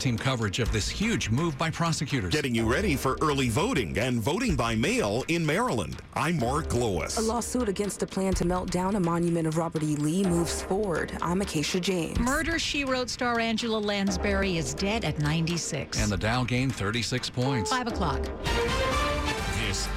Team 0.00 0.16
coverage 0.16 0.60
of 0.60 0.72
this 0.72 0.88
huge 0.88 1.28
move 1.28 1.58
by 1.58 1.68
prosecutors. 1.68 2.32
Getting 2.32 2.54
you 2.54 2.64
ready 2.64 2.96
for 2.96 3.18
early 3.20 3.50
voting 3.50 3.98
and 3.98 4.18
voting 4.18 4.56
by 4.56 4.74
mail 4.74 5.24
in 5.28 5.44
Maryland. 5.44 6.00
I'm 6.14 6.38
Mark 6.38 6.72
Lewis. 6.72 7.18
A 7.18 7.20
lawsuit 7.20 7.68
against 7.68 8.02
a 8.02 8.06
plan 8.06 8.32
to 8.34 8.46
melt 8.46 8.70
down 8.70 8.96
a 8.96 9.00
monument 9.00 9.46
of 9.46 9.58
Robert 9.58 9.82
E. 9.82 9.96
Lee 9.96 10.24
moves 10.24 10.62
forward. 10.62 11.12
I'm 11.20 11.42
Acacia 11.42 11.80
James. 11.80 12.18
Murder, 12.18 12.58
She 12.58 12.86
Wrote 12.86 13.10
star 13.10 13.38
Angela 13.40 13.78
Lansbury 13.78 14.56
is 14.56 14.72
dead 14.72 15.04
at 15.04 15.18
96. 15.18 16.00
And 16.00 16.10
the 16.10 16.16
Dow 16.16 16.44
gained 16.44 16.74
36 16.74 17.28
points. 17.28 17.68
5 17.68 17.88
o'clock. 17.88 18.26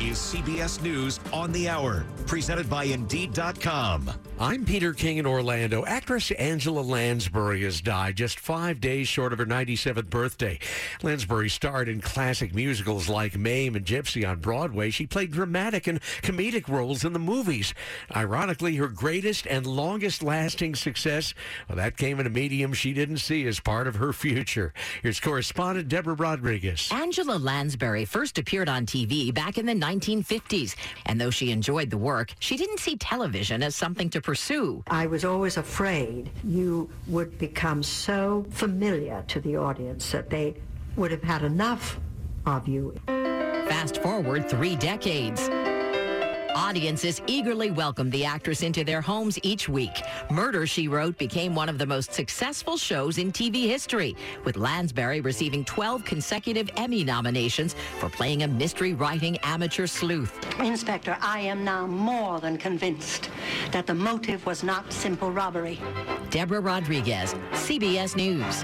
This 0.03 0.34
is 0.34 0.41
CBS 0.41 0.81
News 0.81 1.20
on 1.31 1.53
the 1.53 1.70
Hour, 1.70 2.03
presented 2.25 2.70
by 2.70 2.84
Indeed.com. 2.84 4.12
I'm 4.39 4.66
Peter 4.66 4.93
King 4.93 5.17
in 5.17 5.26
Orlando. 5.26 5.85
Actress 5.85 6.31
Angela 6.31 6.81
Lansbury 6.81 7.62
has 7.62 7.79
died 7.79 8.17
just 8.17 8.39
five 8.39 8.81
days 8.81 9.07
short 9.07 9.31
of 9.31 9.39
her 9.39 9.45
97th 9.45 10.09
birthday. 10.09 10.59
Lansbury 11.03 11.49
starred 11.49 11.88
in 11.88 12.02
classic 12.02 12.53
musicals 12.53 13.07
like 13.07 13.38
Mame 13.38 13.76
and 13.76 13.85
Gypsy 13.85 14.27
on 14.27 14.39
Broadway. 14.39 14.89
She 14.89 15.07
played 15.07 15.31
dramatic 15.31 15.88
and 15.88 16.02
comedic 16.21 16.67
roles 16.67 17.05
in 17.05 17.13
the 17.13 17.20
movies. 17.20 17.73
Ironically, 18.13 18.76
her 18.77 18.90
greatest 18.90 19.48
and 19.48 19.65
longest 19.65 20.21
lasting 20.21 20.76
success, 20.76 21.34
well, 21.70 21.77
that 21.77 21.95
came 21.95 22.20
in 22.20 22.27
a 22.27 22.31
medium 22.31 22.73
she 22.73 22.91
didn't 22.91 23.20
see 23.20 23.48
as 23.48 23.59
part 23.62 23.88
of 23.88 23.95
her 23.95 24.12
future. 24.12 24.73
Here's 25.01 25.20
correspondent 25.20 25.88
Deborah 25.88 26.15
Rodriguez. 26.15 26.90
Angela 26.91 27.38
Lansbury 27.38 28.04
first 28.04 28.38
appeared 28.40 28.67
on 28.67 28.85
TV 28.85 29.34
back 29.34 29.57
in 29.57 29.65
the 29.65 29.76
1950s. 29.99 30.76
And 31.05 31.20
though 31.20 31.30
she 31.30 31.52
enjoyed 31.52 31.90
the 31.90 31.98
work, 31.98 32.34
she 32.40 32.58
didn't 32.58 32.80
see 32.80 32.98
television 32.98 33.63
as 33.63 33.76
something 33.76 34.10
to 34.12 34.22
pursue. 34.22 34.84
I 34.88 35.08
was 35.08 35.26
always 35.26 35.58
afraid 35.58 36.30
you 36.44 36.90
would 37.08 37.38
become 37.38 37.84
so 37.84 38.46
familiar 38.50 39.24
to 39.27 39.40
the 39.40 39.58
audience 39.58 40.12
that 40.12 40.30
they 40.30 40.55
would 40.96 41.12
have 41.12 41.24
had 41.24 41.44
enough 41.44 42.00
of 42.46 42.68
you. 42.68 42.96
Fast 43.08 44.02
forward 44.02 44.50
three 44.50 44.76
decades. 44.76 45.50
Audiences 46.55 47.21
eagerly 47.27 47.71
welcomed 47.71 48.12
the 48.12 48.26
actress 48.26 48.62
into 48.62 48.84
their 48.84 49.01
homes 49.01 49.40
each 49.43 49.68
week. 49.68 50.01
Murder, 50.29 50.68
She 50.68 50.87
Wrote 50.87 51.18
became 51.18 51.55
one 51.55 51.70
of 51.70 51.77
the 51.77 51.85
most 51.85 52.13
successful 52.13 52.77
shows 52.77 53.18
in 53.18 53.32
TV 53.32 53.68
history, 53.68 54.15
with 54.45 54.57
Lansbury 54.57 55.21
receiving 55.21 55.65
12 55.65 56.05
consecutive 56.05 56.70
Emmy 56.77 57.04
nominations 57.04 57.76
for 57.99 58.10
playing 58.10 58.43
a 58.43 58.48
mystery 58.48 58.93
writing 58.93 59.37
amateur 59.43 59.87
sleuth. 59.87 60.40
Inspector, 60.60 61.18
I 61.21 61.40
am 61.40 61.63
now 61.63 61.87
more 61.87 62.40
than 62.40 62.57
convinced 62.57 63.29
that 63.71 63.88
the 63.88 63.93
motive 63.93 64.45
was 64.45 64.63
not 64.63 64.91
simple 64.91 65.31
robbery. 65.31 65.79
Deborah 66.29 66.62
Rodriguez, 66.62 67.34
CBS 67.53 68.16
News. 68.16 68.63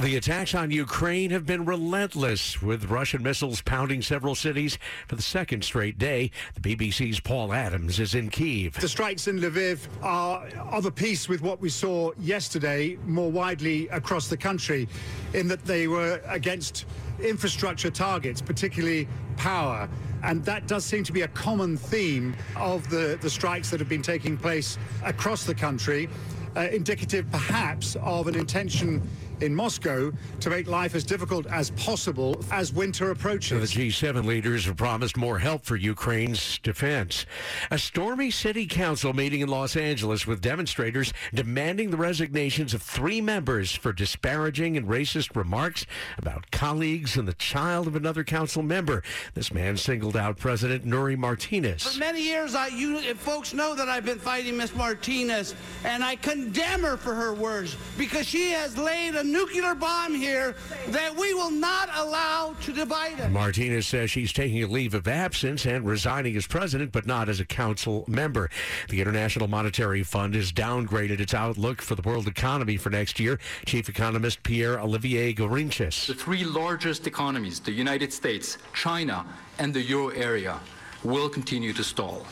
The 0.00 0.14
attacks 0.14 0.54
on 0.54 0.70
Ukraine 0.70 1.32
have 1.32 1.44
been 1.44 1.64
relentless, 1.64 2.62
with 2.62 2.84
Russian 2.84 3.20
missiles 3.20 3.60
pounding 3.62 4.00
several 4.00 4.36
cities 4.36 4.78
for 5.08 5.16
the 5.16 5.22
second 5.22 5.64
straight 5.64 5.98
day. 5.98 6.30
The 6.54 6.60
BBC's 6.60 7.18
Paul 7.18 7.52
Adams 7.52 7.98
is 7.98 8.14
in 8.14 8.30
Kiev. 8.30 8.74
The 8.74 8.88
strikes 8.88 9.26
in 9.26 9.40
Lviv 9.40 9.88
are 10.00 10.46
of 10.70 10.86
a 10.86 10.90
piece 10.92 11.28
with 11.28 11.42
what 11.42 11.60
we 11.60 11.68
saw 11.68 12.12
yesterday 12.16 12.96
more 13.06 13.28
widely 13.28 13.88
across 13.88 14.28
the 14.28 14.36
country, 14.36 14.88
in 15.34 15.48
that 15.48 15.64
they 15.64 15.88
were 15.88 16.20
against 16.26 16.86
infrastructure 17.20 17.90
targets, 17.90 18.40
particularly 18.40 19.08
power. 19.36 19.88
And 20.22 20.44
that 20.44 20.68
does 20.68 20.84
seem 20.84 21.02
to 21.04 21.12
be 21.12 21.22
a 21.22 21.28
common 21.28 21.76
theme 21.76 22.36
of 22.54 22.88
the, 22.88 23.18
the 23.20 23.30
strikes 23.30 23.68
that 23.70 23.80
have 23.80 23.88
been 23.88 24.02
taking 24.02 24.36
place 24.36 24.78
across 25.04 25.42
the 25.42 25.56
country, 25.56 26.08
uh, 26.56 26.68
indicative 26.70 27.28
perhaps 27.32 27.96
of 27.96 28.28
an 28.28 28.36
intention 28.36 29.02
in 29.40 29.54
Moscow 29.54 30.12
to 30.40 30.50
make 30.50 30.66
life 30.66 30.94
as 30.94 31.04
difficult 31.04 31.46
as 31.46 31.70
possible 31.70 32.42
as 32.50 32.72
winter 32.72 33.10
approaches. 33.10 33.72
The 33.72 33.88
G7 33.88 34.24
leaders 34.24 34.66
have 34.66 34.76
promised 34.76 35.16
more 35.16 35.38
help 35.38 35.64
for 35.64 35.76
Ukraine's 35.76 36.58
defense. 36.58 37.26
A 37.70 37.78
stormy 37.78 38.30
city 38.30 38.66
council 38.66 39.12
meeting 39.12 39.40
in 39.40 39.48
Los 39.48 39.76
Angeles 39.76 40.26
with 40.26 40.40
demonstrators 40.40 41.12
demanding 41.34 41.90
the 41.90 41.96
resignations 41.96 42.74
of 42.74 42.82
three 42.82 43.20
members 43.20 43.74
for 43.74 43.92
disparaging 43.92 44.76
and 44.76 44.86
racist 44.86 45.36
remarks 45.36 45.86
about 46.16 46.50
colleagues 46.50 47.16
and 47.16 47.26
the 47.26 47.34
child 47.34 47.86
of 47.86 47.96
another 47.96 48.24
council 48.24 48.62
member. 48.62 49.02
This 49.34 49.52
man 49.52 49.76
singled 49.76 50.16
out 50.16 50.38
President 50.38 50.84
Nury 50.86 51.16
Martinez. 51.16 51.82
For 51.82 51.98
many 51.98 52.22
years, 52.22 52.54
I, 52.54 52.68
you 52.68 53.14
folks 53.14 53.54
know 53.54 53.74
that 53.74 53.88
I've 53.88 54.04
been 54.04 54.18
fighting 54.18 54.56
Miss 54.56 54.74
Martinez, 54.74 55.54
and 55.84 56.02
I 56.02 56.16
condemn 56.16 56.82
her 56.82 56.96
for 56.96 57.14
her 57.14 57.34
words 57.34 57.76
because 57.96 58.26
she 58.26 58.50
has 58.50 58.76
laid 58.76 59.14
a 59.14 59.24
nuclear 59.32 59.74
bomb 59.74 60.14
here 60.14 60.54
that 60.88 61.14
we 61.14 61.34
will 61.34 61.50
not 61.50 61.88
allow 61.94 62.54
to 62.62 62.72
divide 62.72 63.20
us. 63.20 63.30
Martinez 63.30 63.86
says 63.86 64.10
she's 64.10 64.32
taking 64.32 64.62
a 64.62 64.66
leave 64.66 64.94
of 64.94 65.06
absence 65.06 65.66
and 65.66 65.84
resigning 65.84 66.36
as 66.36 66.46
president, 66.46 66.92
but 66.92 67.06
not 67.06 67.28
as 67.28 67.40
a 67.40 67.44
council 67.44 68.04
member. 68.08 68.50
The 68.88 69.00
International 69.00 69.48
Monetary 69.48 70.02
Fund 70.02 70.34
has 70.34 70.52
downgraded 70.52 71.20
its 71.20 71.34
outlook 71.34 71.82
for 71.82 71.94
the 71.94 72.02
world 72.02 72.26
economy 72.26 72.76
for 72.76 72.90
next 72.90 73.20
year. 73.20 73.38
Chief 73.66 73.88
economist 73.88 74.42
Pierre 74.42 74.80
Olivier 74.80 75.32
Gourinchas. 75.34 76.06
The 76.06 76.14
three 76.14 76.44
largest 76.44 77.06
economies, 77.06 77.60
the 77.60 77.72
United 77.72 78.12
States, 78.12 78.58
China, 78.74 79.24
and 79.58 79.72
the 79.74 79.82
euro 79.82 80.08
area, 80.08 80.58
will 81.04 81.28
continue 81.28 81.72
to 81.72 81.84
stall. 81.84 82.26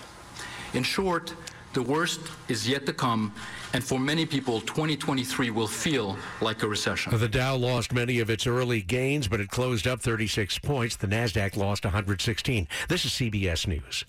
In 0.74 0.82
short, 0.82 1.34
the 1.72 1.82
worst 1.82 2.20
is 2.48 2.68
yet 2.68 2.86
to 2.86 2.92
come, 2.92 3.32
and 3.76 3.84
for 3.84 4.00
many 4.00 4.24
people, 4.24 4.62
2023 4.62 5.50
will 5.50 5.66
feel 5.66 6.16
like 6.40 6.62
a 6.62 6.66
recession. 6.66 7.16
The 7.16 7.28
Dow 7.28 7.56
lost 7.56 7.92
many 7.92 8.20
of 8.20 8.30
its 8.30 8.46
early 8.46 8.80
gains, 8.80 9.28
but 9.28 9.38
it 9.38 9.50
closed 9.50 9.86
up 9.86 10.00
36 10.00 10.58
points. 10.60 10.96
The 10.96 11.06
Nasdaq 11.06 11.58
lost 11.58 11.84
116. 11.84 12.66
This 12.88 13.04
is 13.04 13.12
CBS 13.12 13.68
News. 13.68 14.06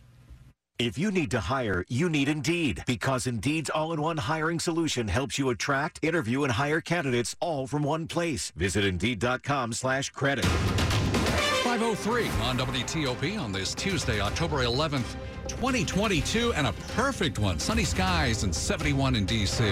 If 0.80 0.98
you 0.98 1.12
need 1.12 1.32
to 1.32 1.42
hire, 1.42 1.84
you 1.90 2.08
need 2.08 2.30
Indeed 2.30 2.84
because 2.88 3.28
Indeed's 3.28 3.70
all-in-one 3.70 4.18
hiring 4.18 4.60
solution 4.60 5.10
helps 5.10 5.38
you 5.38 5.50
attract, 5.50 6.00
interview, 6.02 6.44
and 6.44 6.54
hire 6.54 6.80
candidates 6.80 7.36
all 7.42 7.68
from 7.68 7.84
one 7.84 8.08
place. 8.08 8.54
Visit 8.56 8.86
Indeed.com 8.86 9.74
slash 9.74 10.12
credit. 10.12 10.46
503 11.78 12.28
on 12.48 12.58
WTOP 12.58 13.40
on 13.40 13.52
this 13.52 13.76
Tuesday, 13.76 14.20
October 14.20 14.64
11th, 14.64 15.16
2022, 15.48 16.52
and 16.54 16.66
a 16.66 16.74
perfect 16.96 17.38
one. 17.38 17.60
Sunny 17.60 17.84
skies 17.84 18.42
and 18.42 18.54
71 18.54 19.16
in 19.16 19.26
D.C. 19.26 19.64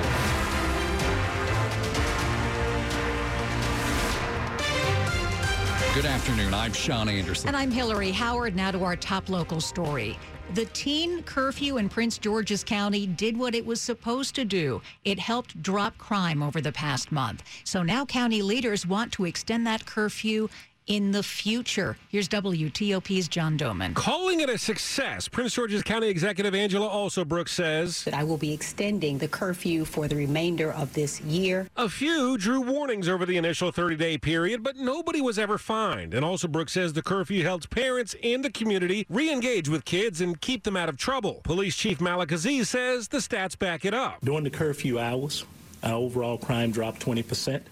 Good 5.95 6.05
afternoon. 6.05 6.53
I'm 6.53 6.73
Sean 6.73 7.09
Anderson. 7.09 7.47
And 7.47 7.57
I'm 7.57 7.71
Hillary 7.71 8.11
Howard. 8.11 8.55
Now 8.55 8.69
to 8.69 8.83
our 8.83 8.95
top 8.95 9.27
local 9.27 9.59
story. 9.59 10.19
The 10.53 10.65
teen 10.65 11.23
curfew 11.23 11.77
in 11.77 11.89
Prince 11.89 12.19
George's 12.19 12.63
County 12.63 13.07
did 13.07 13.35
what 13.35 13.55
it 13.55 13.65
was 13.65 13.81
supposed 13.81 14.35
to 14.35 14.45
do. 14.45 14.79
It 15.05 15.17
helped 15.17 15.59
drop 15.63 15.97
crime 15.97 16.43
over 16.43 16.61
the 16.61 16.71
past 16.71 17.11
month. 17.11 17.41
So 17.63 17.81
now 17.81 18.05
county 18.05 18.43
leaders 18.43 18.85
want 18.85 19.11
to 19.13 19.25
extend 19.25 19.65
that 19.65 19.87
curfew 19.87 20.49
in 20.87 21.11
the 21.11 21.23
future. 21.23 21.97
Here's 22.09 22.29
WTOP's 22.29 23.27
John 23.27 23.57
Domen. 23.57 23.93
Calling 23.95 24.39
it 24.39 24.49
a 24.49 24.57
success, 24.57 25.27
Prince 25.27 25.53
George's 25.53 25.83
County 25.83 26.07
Executive 26.07 26.53
Angela 26.53 26.87
Alsobrooks 26.87 27.49
says 27.49 28.03
that 28.03 28.13
I 28.13 28.23
will 28.23 28.37
be 28.37 28.53
extending 28.53 29.17
the 29.17 29.27
curfew 29.27 29.85
for 29.85 30.07
the 30.07 30.15
remainder 30.15 30.71
of 30.71 30.93
this 30.93 31.21
year. 31.21 31.67
A 31.75 31.89
few 31.89 32.37
drew 32.37 32.61
warnings 32.61 33.07
over 33.07 33.25
the 33.25 33.37
initial 33.37 33.71
30 33.71 33.95
day 33.95 34.17
period, 34.17 34.63
but 34.63 34.75
nobody 34.75 35.21
was 35.21 35.39
ever 35.39 35.57
fined. 35.57 36.13
And 36.13 36.25
Alsobrooks 36.25 36.71
says 36.71 36.93
the 36.93 37.01
curfew 37.01 37.43
helps 37.43 37.65
parents 37.65 38.15
and 38.23 38.43
the 38.43 38.51
community 38.51 39.05
re 39.09 39.31
engage 39.31 39.69
with 39.69 39.85
kids 39.85 40.21
and 40.21 40.39
keep 40.39 40.63
them 40.63 40.77
out 40.77 40.89
of 40.89 40.97
trouble. 40.97 41.41
Police 41.43 41.75
Chief 41.75 41.99
Malik 41.99 42.31
Aziz 42.31 42.69
says 42.69 43.07
the 43.07 43.17
stats 43.17 43.57
back 43.57 43.85
it 43.85 43.93
up. 43.93 44.19
During 44.23 44.43
the 44.43 44.49
curfew 44.49 44.99
hours, 44.99 45.45
our 45.83 45.93
overall 45.93 46.37
crime 46.37 46.71
dropped 46.71 46.99
20 46.99 47.23
percent. 47.23 47.63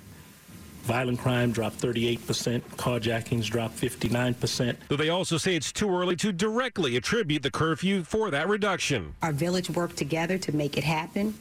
Violent 0.84 1.18
crime 1.18 1.52
dropped 1.52 1.80
38%, 1.80 2.62
carjackings 2.76 3.46
dropped 3.46 3.80
59%. 3.80 4.76
Though 4.90 4.98
they 4.98 5.10
also 5.10 5.38
say 5.38 5.56
it's 5.56 5.72
too 5.72 5.90
early 5.90 6.18
to 6.18 6.34
directly 6.34 6.98
attribute 6.98 7.42
the 7.42 7.52
curfew 7.52 8.04
for 8.04 8.30
that 8.32 8.50
reduction. 8.50 9.16
Our 9.22 9.32
village 9.32 9.70
worked 9.70 9.96
together 9.96 10.38
to 10.38 10.54
make 10.54 10.78
it 10.78 10.84
happen 10.84 11.34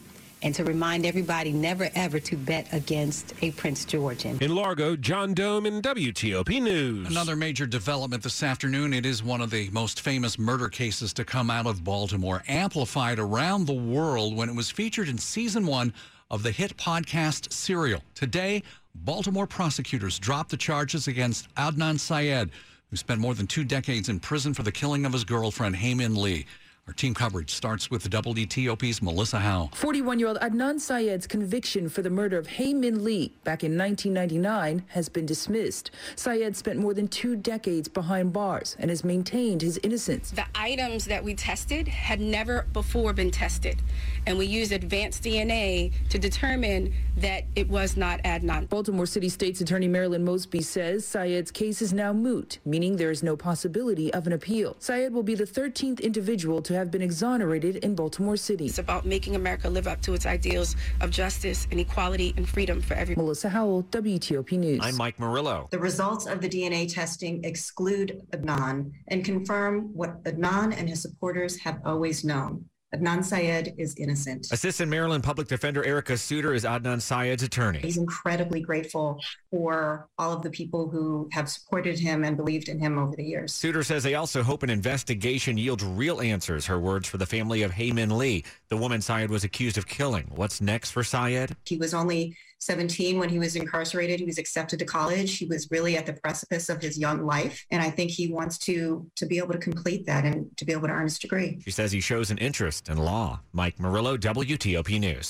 and 0.43 0.55
to 0.55 0.65
remind 0.65 1.07
everybody 1.07 1.53
never 1.53 1.89
ever 1.95 2.19
to 2.21 2.37
bet 2.37 2.67
against 2.73 3.35
a 3.43 3.51
Prince 3.53 3.85
Georgian. 3.85 4.39
In 4.41 4.55
Largo, 4.55 4.97
John 4.97 5.35
Domen 5.35 5.81
WTOP 5.83 6.61
News. 6.63 7.09
Another 7.09 7.37
major 7.37 7.67
development 7.67 8.23
this 8.23 8.43
afternoon. 8.43 8.93
It 8.93 9.07
is 9.07 9.23
one 9.23 9.41
of 9.41 9.51
the 9.51 9.71
most 9.71 10.01
famous 10.01 10.39
murder 10.39 10.69
cases 10.69 11.13
to 11.15 11.25
come 11.25 11.51
out 11.51 11.67
of 11.67 11.85
Baltimore, 11.85 12.43
amplified 12.49 13.19
around 13.19 13.67
the 13.67 13.73
world 13.73 14.37
when 14.37 14.49
it 14.49 14.55
was 14.55 14.71
featured 14.71 15.09
in 15.09 15.19
season 15.19 15.67
one 15.67 15.93
of 16.31 16.43
the 16.43 16.51
hit 16.51 16.77
podcast 16.77 17.53
Serial. 17.53 18.03
Today, 18.15 18.63
Baltimore 18.95 19.47
prosecutors 19.47 20.19
dropped 20.19 20.51
the 20.51 20.57
charges 20.57 21.09
against 21.09 21.53
Adnan 21.55 21.99
Syed, 21.99 22.51
who 22.91 22.97
spent 22.97 23.21
more 23.21 23.35
than 23.35 23.47
two 23.47 23.65
decades 23.65 24.09
in 24.09 24.21
prison 24.21 24.55
for 24.55 24.63
the 24.63 24.73
killing 24.73 25.07
of 25.07 25.13
his 25.13 25.25
girlfriend, 25.25 25.77
Hae 25.77 25.95
Min 25.95 26.15
Lee. 26.15 26.47
Our 26.89 26.95
team 26.95 27.15
coverage 27.15 27.55
starts 27.55 27.93
with 27.93 28.03
the 28.03 28.09
WTOP's 28.09 29.01
Melissa 29.01 29.39
Howell. 29.39 29.71
41 29.73 30.19
year 30.19 30.27
old 30.27 30.39
Adnan 30.41 30.81
Syed's 30.81 31.29
conviction 31.29 31.89
for 31.89 32.03
the 32.03 32.11
murder 32.11 32.37
of 32.37 32.49
Hae 32.49 32.75
Min 32.75 33.05
Lee 33.05 33.33
back 33.45 33.63
in 33.63 33.79
1999 33.79 34.83
has 34.89 35.09
been 35.09 35.25
dismissed. 35.25 35.93
Syed 36.17 36.57
spent 36.57 36.81
more 36.81 36.93
than 36.93 37.07
two 37.07 37.37
decades 37.37 37.87
behind 37.87 38.33
bars 38.33 38.77
and 38.81 38.91
has 38.91 39.05
maintained 39.05 39.63
his 39.63 39.79
innocence. 39.85 40.33
The 40.33 40.45
items 40.57 41.05
that 41.05 41.23
we 41.23 41.37
tested 41.37 41.87
had 41.87 42.21
never 42.21 42.67
before 42.73 43.13
been 43.13 43.31
tested, 43.31 43.81
and 44.27 44.37
we 44.37 44.47
used 44.47 44.73
advanced 44.73 45.23
DNA 45.23 45.93
to 46.09 46.19
determine 46.19 46.93
that 47.17 47.45
it 47.55 47.69
was 47.69 47.97
not 47.97 48.21
Adnan. 48.25 48.69
Baltimore 48.69 49.07
City 49.07 49.29
State's 49.29 49.61
Attorney 49.61 49.87
Marilyn 49.87 50.25
Mosby 50.25 50.63
says 50.63 51.07
Syed's 51.07 51.53
case 51.53 51.81
is 51.81 51.93
now 51.93 52.13
moot, 52.13 52.59
meaning 52.65 52.97
there 52.97 53.13
is 53.13 53.23
no 53.23 53.37
possibility 53.37 54.13
of 54.13 54.27
an 54.27 54.33
appeal. 54.33 54.75
Syed 54.81 55.13
will 55.13 55.23
be 55.23 55.37
the 55.37 55.45
13th 55.45 56.01
individual 56.01 56.61
to 56.63 56.73
have 56.75 56.82
been 56.91 57.03
exonerated 57.03 57.77
in 57.77 57.95
Baltimore 57.95 58.37
City. 58.37 58.67
It's 58.67 58.79
about 58.79 59.07
making 59.07 59.37
America 59.37 59.69
live 59.69 59.87
up 59.87 60.01
to 60.03 60.15
its 60.15 60.27
ideals 60.27 60.77
of 61.01 61.11
justice 61.11 61.67
and 61.71 61.79
equality 61.79 62.35
and 62.37 62.49
freedom 62.49 62.81
for 62.81 62.95
everyone. 62.95 63.25
Melissa 63.25 63.49
Howell, 63.49 63.85
WTOP 63.85 64.59
News. 64.59 64.81
I'm 64.83 64.97
Mike 64.97 65.19
Murillo. 65.19 65.69
The 65.71 65.79
results 65.79 66.27
of 66.27 66.41
the 66.41 66.49
DNA 66.49 66.93
testing 66.93 67.45
exclude 67.45 68.21
Adnan 68.31 68.93
and 69.09 69.25
confirm 69.25 69.95
what 69.95 70.23
Adnan 70.25 70.77
and 70.77 70.89
his 70.89 71.03
supporters 71.03 71.59
have 71.61 71.81
always 71.85 72.25
known. 72.25 72.65
Adnan 72.95 73.25
Syed 73.25 73.75
is 73.79 73.95
innocent. 73.97 74.49
Assistant 74.53 74.91
Maryland 74.91 75.25
Public 75.25 75.49
Defender 75.49 75.83
Erica 75.83 76.19
Suter 76.19 76.53
is 76.53 76.65
Adnan 76.65 77.01
Syed's 77.01 77.43
attorney. 77.43 77.79
He's 77.79 77.97
incredibly 77.97 78.61
grateful 78.61 79.19
for 79.51 80.09
all 80.19 80.33
of 80.33 80.43
the 80.43 80.51
people 80.51 80.91
who 80.91 81.29
have 81.33 81.49
supported 81.49 81.99
him 81.99 82.23
and 82.23 82.37
believed 82.37 82.69
in 82.69 82.79
him 82.79 82.99
over 82.99 83.17
the 83.17 83.25
years. 83.25 83.55
Suter 83.55 83.83
says 83.83 84.03
they 84.03 84.15
also 84.15 84.43
hope 84.43 84.63
an 84.63 84.69
investigation 84.69 85.57
yields 85.57 85.83
real 85.83 86.21
answers. 86.21 86.67
Her 86.67 86.79
words 86.79 87.09
for 87.09 87.17
the 87.17 87.25
family 87.25 87.63
of 87.63 87.71
Hae 87.71 87.93
Min 87.93 88.19
Lee, 88.19 88.45
the 88.69 88.77
woman 88.77 89.01
Syed 89.01 89.31
was 89.31 89.43
accused 89.43 89.79
of 89.79 89.87
killing. 89.87 90.31
What's 90.35 90.61
next 90.61 90.91
for 90.91 91.03
Syed? 91.03 91.57
He 91.65 91.79
was 91.79 91.95
only 91.95 92.37
17 92.63 93.19
when 93.19 93.29
he 93.29 93.41
was 93.41 93.57
incarcerated. 93.57 94.21
He 94.21 94.27
was 94.27 94.39
accepted 94.39 94.79
to 94.79 94.85
college. 94.85 95.37
He 95.37 95.47
was 95.47 95.69
really 95.73 95.97
at 95.97 96.07
the 96.07 96.13
precipice 96.13 96.69
of 96.69 96.81
his 96.81 96.97
young 96.97 97.27
life. 97.27 97.67
And 97.73 97.83
I 97.83 97.91
think 97.91 98.13
he 98.13 98.29
wants 98.29 98.57
to 98.59 99.11
to 99.17 99.27
be 99.27 99.39
able 99.39 99.53
to 99.53 99.59
complete 99.59 100.07
that 100.07 100.25
and 100.25 100.47
to 100.59 100.65
be 100.65 100.73
able 100.73 100.87
to 100.87 100.95
earn 100.95 101.05
his 101.05 101.19
degree. 101.19 101.59
She 101.65 101.73
says 101.73 101.91
he 101.91 102.01
shows 102.01 102.31
an 102.31 102.39
interest 102.39 102.89
in 102.89 102.99
law. 102.99 103.41
Mike 103.53 103.81
Murillo, 103.81 104.17
WTOP 104.17 105.01
News. 105.01 105.29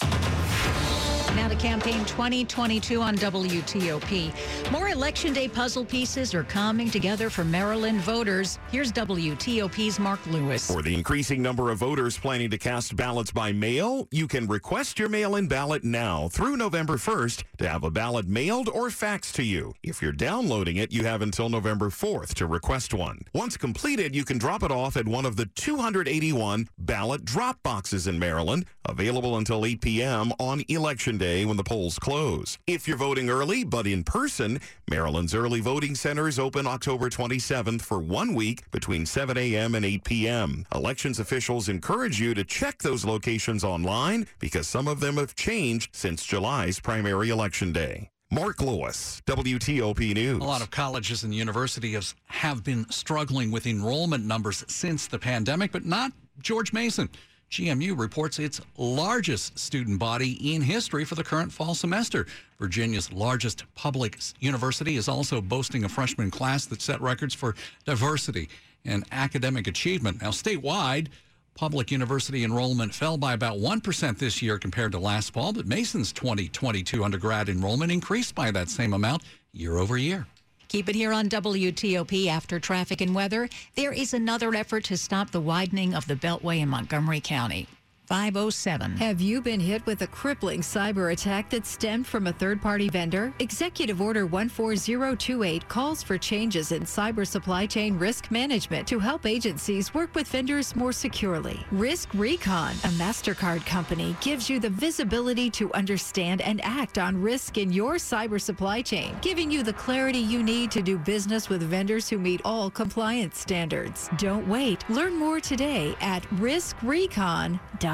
Now 1.42 1.48
to 1.48 1.56
campaign 1.56 2.04
2022 2.04 3.02
on 3.02 3.16
WTOP. 3.16 4.70
More 4.70 4.90
election 4.90 5.32
day 5.32 5.48
puzzle 5.48 5.84
pieces 5.84 6.34
are 6.34 6.44
coming 6.44 6.88
together 6.88 7.28
for 7.30 7.42
Maryland 7.42 8.00
voters. 8.02 8.60
Here's 8.70 8.92
WTOP's 8.92 9.98
Mark 9.98 10.24
Lewis. 10.28 10.70
For 10.70 10.82
the 10.82 10.94
increasing 10.94 11.42
number 11.42 11.72
of 11.72 11.78
voters 11.78 12.16
planning 12.16 12.48
to 12.50 12.58
cast 12.58 12.94
ballots 12.94 13.32
by 13.32 13.50
mail, 13.50 14.06
you 14.12 14.28
can 14.28 14.46
request 14.46 15.00
your 15.00 15.08
mail-in 15.08 15.48
ballot 15.48 15.82
now 15.82 16.28
through 16.28 16.56
November 16.56 16.94
1st 16.94 17.42
to 17.58 17.68
have 17.68 17.82
a 17.82 17.90
ballot 17.90 18.28
mailed 18.28 18.68
or 18.68 18.86
faxed 18.86 19.32
to 19.32 19.42
you. 19.42 19.74
If 19.82 20.00
you're 20.00 20.12
downloading 20.12 20.76
it, 20.76 20.92
you 20.92 21.02
have 21.02 21.22
until 21.22 21.48
November 21.48 21.90
4th 21.90 22.34
to 22.34 22.46
request 22.46 22.94
one. 22.94 23.18
Once 23.34 23.56
completed, 23.56 24.14
you 24.14 24.24
can 24.24 24.38
drop 24.38 24.62
it 24.62 24.70
off 24.70 24.96
at 24.96 25.08
one 25.08 25.26
of 25.26 25.34
the 25.34 25.46
281 25.46 26.68
ballot 26.78 27.24
drop 27.24 27.60
boxes 27.64 28.06
in 28.06 28.16
Maryland, 28.16 28.64
available 28.84 29.38
until 29.38 29.66
8 29.66 29.80
p.m. 29.80 30.32
on 30.38 30.62
election 30.68 31.18
day 31.18 31.31
when 31.46 31.56
the 31.56 31.64
polls 31.64 31.98
close. 31.98 32.58
If 32.66 32.86
you're 32.86 32.96
voting 32.96 33.30
early 33.30 33.64
but 33.64 33.86
in 33.86 34.04
person, 34.04 34.60
Maryland's 34.88 35.34
early 35.34 35.60
voting 35.60 35.94
centers 35.94 36.38
open 36.38 36.66
October 36.66 37.08
27th 37.08 37.82
for 37.82 37.98
one 37.98 38.34
week 38.34 38.70
between 38.70 39.06
7 39.06 39.36
a.m. 39.36 39.74
and 39.74 39.84
8 39.84 40.04
p.m. 40.04 40.66
Elections 40.74 41.18
officials 41.18 41.68
encourage 41.68 42.20
you 42.20 42.34
to 42.34 42.44
check 42.44 42.78
those 42.78 43.04
locations 43.04 43.64
online 43.64 44.26
because 44.38 44.68
some 44.68 44.86
of 44.86 45.00
them 45.00 45.16
have 45.16 45.34
changed 45.34 45.90
since 45.92 46.24
July's 46.24 46.78
primary 46.78 47.30
election 47.30 47.72
day. 47.72 48.10
Mark 48.30 48.62
Lewis, 48.62 49.20
WTOP 49.26 50.14
News. 50.14 50.40
A 50.40 50.44
lot 50.44 50.62
of 50.62 50.70
colleges 50.70 51.22
and 51.22 51.34
universities 51.34 52.14
have 52.28 52.64
been 52.64 52.88
struggling 52.88 53.50
with 53.50 53.66
enrollment 53.66 54.24
numbers 54.24 54.64
since 54.68 55.06
the 55.06 55.18
pandemic, 55.18 55.70
but 55.70 55.84
not 55.84 56.12
George 56.40 56.72
Mason. 56.72 57.10
GMU 57.52 57.98
reports 57.98 58.38
its 58.38 58.62
largest 58.78 59.58
student 59.58 59.98
body 59.98 60.54
in 60.54 60.62
history 60.62 61.04
for 61.04 61.16
the 61.16 61.22
current 61.22 61.52
fall 61.52 61.74
semester. 61.74 62.26
Virginia's 62.58 63.12
largest 63.12 63.64
public 63.74 64.18
university 64.40 64.96
is 64.96 65.06
also 65.06 65.42
boasting 65.42 65.84
a 65.84 65.88
freshman 65.88 66.30
class 66.30 66.64
that 66.64 66.80
set 66.80 66.98
records 67.02 67.34
for 67.34 67.54
diversity 67.84 68.48
and 68.86 69.04
academic 69.12 69.66
achievement. 69.66 70.22
Now, 70.22 70.30
statewide, 70.30 71.08
public 71.54 71.90
university 71.90 72.42
enrollment 72.42 72.94
fell 72.94 73.18
by 73.18 73.34
about 73.34 73.58
1% 73.58 74.16
this 74.16 74.40
year 74.40 74.58
compared 74.58 74.92
to 74.92 74.98
last 74.98 75.34
fall, 75.34 75.52
but 75.52 75.66
Mason's 75.66 76.10
2022 76.10 77.04
undergrad 77.04 77.50
enrollment 77.50 77.92
increased 77.92 78.34
by 78.34 78.50
that 78.50 78.70
same 78.70 78.94
amount 78.94 79.24
year 79.52 79.76
over 79.76 79.98
year. 79.98 80.26
Keep 80.72 80.88
it 80.88 80.94
here 80.94 81.12
on 81.12 81.28
WTOP 81.28 82.28
after 82.28 82.58
traffic 82.58 83.02
and 83.02 83.14
weather. 83.14 83.50
There 83.74 83.92
is 83.92 84.14
another 84.14 84.54
effort 84.54 84.84
to 84.84 84.96
stop 84.96 85.30
the 85.30 85.38
widening 85.38 85.92
of 85.94 86.06
the 86.06 86.16
Beltway 86.16 86.60
in 86.60 86.70
Montgomery 86.70 87.20
County. 87.20 87.66
507. 88.06 88.96
Have 88.96 89.20
you 89.20 89.40
been 89.40 89.60
hit 89.60 89.86
with 89.86 90.02
a 90.02 90.06
crippling 90.06 90.60
cyber 90.60 91.12
attack 91.12 91.48
that 91.50 91.64
stemmed 91.64 92.06
from 92.06 92.26
a 92.26 92.32
third 92.32 92.60
party 92.60 92.88
vendor? 92.88 93.32
Executive 93.38 94.02
Order 94.02 94.26
14028 94.26 95.68
calls 95.68 96.02
for 96.02 96.18
changes 96.18 96.72
in 96.72 96.82
cyber 96.82 97.26
supply 97.26 97.64
chain 97.64 97.96
risk 97.98 98.30
management 98.30 98.88
to 98.88 98.98
help 98.98 99.24
agencies 99.24 99.94
work 99.94 100.14
with 100.14 100.26
vendors 100.26 100.74
more 100.74 100.92
securely. 100.92 101.64
Risk 101.70 102.08
Recon, 102.14 102.72
a 102.72 102.88
MasterCard 102.98 103.64
company, 103.66 104.16
gives 104.20 104.50
you 104.50 104.58
the 104.58 104.70
visibility 104.70 105.48
to 105.50 105.72
understand 105.72 106.42
and 106.42 106.60
act 106.64 106.98
on 106.98 107.20
risk 107.20 107.56
in 107.56 107.72
your 107.72 107.94
cyber 107.94 108.40
supply 108.40 108.82
chain, 108.82 109.14
giving 109.22 109.50
you 109.50 109.62
the 109.62 109.72
clarity 109.72 110.18
you 110.18 110.42
need 110.42 110.70
to 110.72 110.82
do 110.82 110.98
business 110.98 111.48
with 111.48 111.62
vendors 111.62 112.08
who 112.08 112.18
meet 112.18 112.40
all 112.44 112.68
compliance 112.68 113.38
standards. 113.38 114.10
Don't 114.18 114.46
wait. 114.48 114.84
Learn 114.90 115.14
more 115.16 115.38
today 115.40 115.94
at 116.00 116.22
riskrecon.com. 116.32 117.91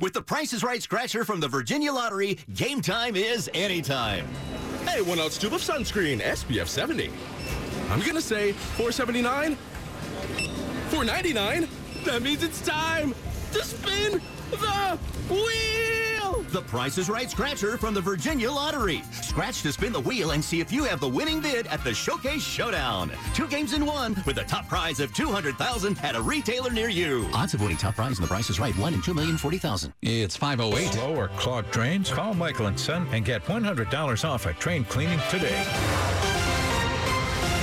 With 0.00 0.12
the 0.12 0.22
Price 0.22 0.52
is 0.52 0.64
Right 0.64 0.82
scratcher 0.82 1.24
from 1.24 1.38
the 1.38 1.46
Virginia 1.46 1.92
Lottery, 1.92 2.38
game 2.54 2.80
time 2.80 3.14
is 3.14 3.48
anytime. 3.54 4.26
Hey, 4.84 5.02
one 5.02 5.20
ounce 5.20 5.38
tube 5.38 5.54
of 5.54 5.60
sunscreen, 5.60 6.20
SPF 6.20 6.66
70. 6.66 7.10
I'm 7.90 8.00
gonna 8.00 8.20
say 8.20 8.52
479, 8.52 9.54
499. 10.90 11.68
That 12.04 12.22
means 12.22 12.42
it's 12.42 12.60
time 12.60 13.14
to 13.52 13.64
spin 13.64 14.20
the 14.50 14.98
wheel. 15.28 15.99
The 16.50 16.62
Price 16.62 16.98
is 16.98 17.08
Right 17.08 17.30
scratcher 17.30 17.78
from 17.78 17.94
the 17.94 18.00
Virginia 18.00 18.50
Lottery. 18.50 19.02
Scratch 19.22 19.62
to 19.62 19.70
spin 19.70 19.92
the 19.92 20.00
wheel 20.00 20.32
and 20.32 20.42
see 20.42 20.60
if 20.60 20.72
you 20.72 20.82
have 20.82 20.98
the 20.98 21.08
winning 21.08 21.40
bid 21.40 21.68
at 21.68 21.84
the 21.84 21.94
Showcase 21.94 22.42
Showdown. 22.42 23.12
Two 23.34 23.46
games 23.46 23.72
in 23.72 23.86
one 23.86 24.20
with 24.26 24.36
a 24.38 24.42
top 24.42 24.66
prize 24.68 24.98
of 24.98 25.14
200000 25.14 25.96
at 26.02 26.16
a 26.16 26.20
retailer 26.20 26.70
near 26.70 26.88
you. 26.88 27.28
Odds 27.32 27.54
of 27.54 27.60
winning 27.60 27.76
top 27.76 27.94
prize 27.94 28.18
in 28.18 28.22
the 28.22 28.28
Price 28.28 28.50
is 28.50 28.58
Right, 28.58 28.76
1 28.78 28.94
in 28.94 29.00
2,040,000. 29.00 29.92
It's 30.02 30.36
508. 30.36 30.92
Slow 30.92 31.14
or 31.14 31.28
clogged 31.28 31.70
drains? 31.70 32.10
Call 32.10 32.34
Michael 32.34 32.66
and 32.66 32.78
Son 32.78 33.06
and 33.12 33.24
get 33.24 33.44
$100 33.44 34.28
off 34.28 34.46
a 34.46 34.52
train 34.54 34.84
cleaning 34.84 35.20
today. 35.30 36.09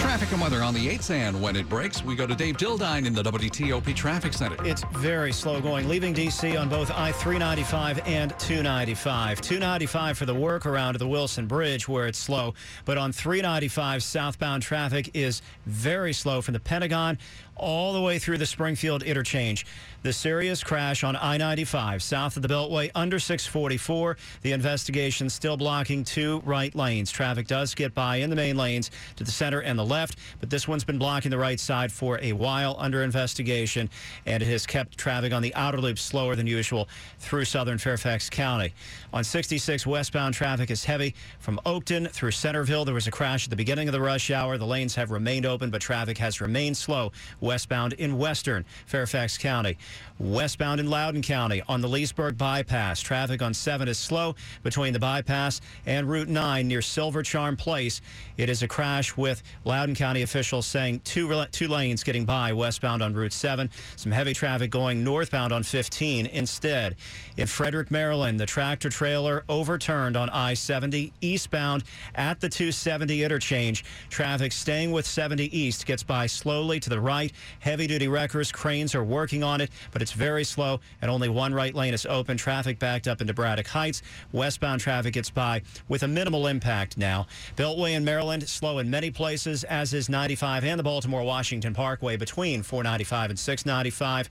Traffic 0.07 0.31
and 0.31 0.41
weather 0.41 0.63
on 0.63 0.73
the 0.73 0.87
8th 0.87 1.11
and 1.11 1.41
when 1.41 1.57
it 1.57 1.67
breaks, 1.67 2.01
we 2.01 2.15
go 2.15 2.25
to 2.25 2.33
Dave 2.33 2.55
Dildine 2.55 3.05
in 3.05 3.13
the 3.13 3.21
WTOP 3.21 3.93
Traffic 3.93 4.31
Center. 4.31 4.55
It's 4.65 4.85
very 4.93 5.33
slow 5.33 5.59
going, 5.59 5.89
leaving 5.89 6.13
D.C. 6.13 6.55
on 6.55 6.69
both 6.69 6.89
I-395 6.91 8.07
and 8.07 8.31
295. 8.39 9.41
295 9.41 10.17
for 10.17 10.25
the 10.25 10.33
workaround 10.33 10.91
of 10.91 10.99
the 10.99 11.07
Wilson 11.09 11.45
Bridge 11.45 11.89
where 11.89 12.07
it's 12.07 12.17
slow, 12.17 12.53
but 12.85 12.97
on 12.97 13.11
395 13.11 14.01
southbound 14.01 14.63
traffic 14.63 15.11
is 15.13 15.41
very 15.65 16.13
slow 16.13 16.41
from 16.41 16.53
the 16.53 16.61
Pentagon 16.61 17.17
all 17.59 17.93
the 17.93 18.01
way 18.01 18.19
through 18.19 18.37
the 18.37 18.45
Springfield 18.45 19.03
interchange. 19.03 19.65
The 20.03 20.13
serious 20.13 20.63
crash 20.63 21.03
on 21.03 21.15
I 21.15 21.37
95 21.37 22.01
south 22.01 22.37
of 22.37 22.41
the 22.41 22.47
Beltway 22.47 22.91
under 22.95 23.19
644. 23.19 24.17
The 24.41 24.51
investigation 24.51 25.27
is 25.27 25.33
still 25.33 25.57
blocking 25.57 26.03
two 26.03 26.41
right 26.45 26.73
lanes. 26.75 27.11
Traffic 27.11 27.47
does 27.47 27.75
get 27.75 27.93
by 27.93 28.17
in 28.17 28.29
the 28.29 28.35
main 28.35 28.55
lanes 28.55 28.91
to 29.15 29.23
the 29.23 29.31
center 29.31 29.61
and 29.61 29.77
the 29.77 29.85
left, 29.85 30.17
but 30.39 30.49
this 30.49 30.67
one's 30.67 30.83
been 30.83 30.99
blocking 30.99 31.31
the 31.31 31.37
right 31.37 31.59
side 31.59 31.91
for 31.91 32.19
a 32.21 32.31
while 32.31 32.75
under 32.79 33.03
investigation, 33.03 33.89
and 34.25 34.41
it 34.41 34.47
has 34.47 34.65
kept 34.65 34.97
traffic 34.97 35.33
on 35.33 35.41
the 35.41 35.53
outer 35.55 35.81
loop 35.81 35.99
slower 35.99 36.35
than 36.35 36.47
usual 36.47 36.87
through 37.19 37.45
southern 37.45 37.77
Fairfax 37.77 38.29
County. 38.29 38.73
On 39.13 39.23
66 39.23 39.85
westbound 39.85 40.33
traffic 40.33 40.69
is 40.71 40.85
heavy 40.85 41.15
from 41.39 41.59
Oakton 41.65 42.09
through 42.11 42.31
Centreville. 42.31 42.85
There 42.85 42.93
was 42.93 43.07
a 43.07 43.11
crash 43.11 43.45
at 43.45 43.49
the 43.49 43.55
beginning 43.55 43.87
of 43.87 43.93
the 43.93 44.01
rush 44.01 44.31
hour. 44.31 44.57
The 44.57 44.65
lanes 44.65 44.95
have 44.95 45.11
remained 45.11 45.45
open, 45.45 45.69
but 45.69 45.81
traffic 45.81 46.17
has 46.19 46.39
remained 46.39 46.77
slow 46.77 47.11
westbound 47.47 47.93
in 47.93 48.17
western 48.17 48.65
Fairfax 48.85 49.37
County. 49.37 49.77
Westbound 50.19 50.79
in 50.79 50.89
Loudoun 50.89 51.21
County 51.21 51.61
on 51.67 51.81
the 51.81 51.87
Leesburg 51.87 52.37
bypass. 52.37 53.01
Traffic 53.01 53.41
on 53.41 53.53
7 53.53 53.87
is 53.87 53.99
slow 53.99 54.35
between 54.63 54.93
the 54.93 54.99
bypass 54.99 55.61
and 55.85 56.09
Route 56.09 56.27
9 56.27 56.67
near 56.67 56.81
Silver 56.81 57.21
Charm 57.21 57.55
Place. 57.55 58.01
It 58.37 58.49
is 58.49 58.63
a 58.63 58.67
crash 58.67 59.15
with 59.15 59.43
Loudoun 59.63 59.95
County 59.95 60.23
officials 60.23 60.65
saying 60.65 61.01
two, 61.03 61.45
two 61.51 61.67
lanes 61.67 62.03
getting 62.03 62.25
by 62.25 62.51
westbound 62.51 63.03
on 63.03 63.13
Route 63.13 63.33
7. 63.33 63.69
Some 63.95 64.11
heavy 64.11 64.33
traffic 64.33 64.71
going 64.71 65.03
northbound 65.03 65.53
on 65.53 65.61
15 65.61 66.25
instead. 66.27 66.95
In 67.37 67.45
Frederick, 67.45 67.91
Maryland, 67.91 68.39
the 68.39 68.45
tractor 68.45 68.89
trailer 68.89 69.43
overturned 69.49 70.17
on 70.17 70.29
I 70.31 70.55
70 70.55 71.13
eastbound 71.21 71.83
at 72.15 72.39
the 72.39 72.49
270 72.49 73.23
interchange. 73.23 73.85
Traffic 74.09 74.51
staying 74.51 74.91
with 74.91 75.05
70 75.05 75.55
east 75.57 75.85
gets 75.85 76.01
by 76.01 76.25
slowly 76.25 76.79
to 76.79 76.89
the 76.89 76.99
right. 76.99 77.31
Heavy 77.59 77.85
duty 77.85 78.07
wreckers, 78.07 78.51
cranes 78.51 78.95
are 78.95 79.03
working 79.03 79.43
on 79.43 79.61
it, 79.61 79.69
but 79.91 80.01
it's 80.07 80.13
very 80.13 80.45
slow 80.45 80.79
and 81.01 81.11
only 81.11 81.27
one 81.27 81.53
right 81.53 81.75
lane 81.75 81.93
is 81.93 82.05
open. 82.05 82.37
Traffic 82.37 82.79
backed 82.79 83.09
up 83.09 83.19
into 83.19 83.33
Braddock 83.33 83.67
Heights. 83.67 84.01
Westbound 84.31 84.79
traffic 84.79 85.13
gets 85.13 85.29
by 85.29 85.61
with 85.89 86.03
a 86.03 86.07
minimal 86.07 86.47
impact 86.47 86.97
now. 86.97 87.27
Beltway 87.57 87.93
in 87.93 88.05
Maryland, 88.05 88.47
slow 88.47 88.79
in 88.79 88.89
many 88.89 89.11
places, 89.11 89.65
as 89.65 89.93
is 89.93 90.07
95 90.07 90.63
and 90.63 90.79
the 90.79 90.83
Baltimore 90.83 91.23
Washington 91.23 91.73
Parkway 91.73 92.15
between 92.15 92.63
495 92.63 93.31
and 93.31 93.37
695. 93.37 94.29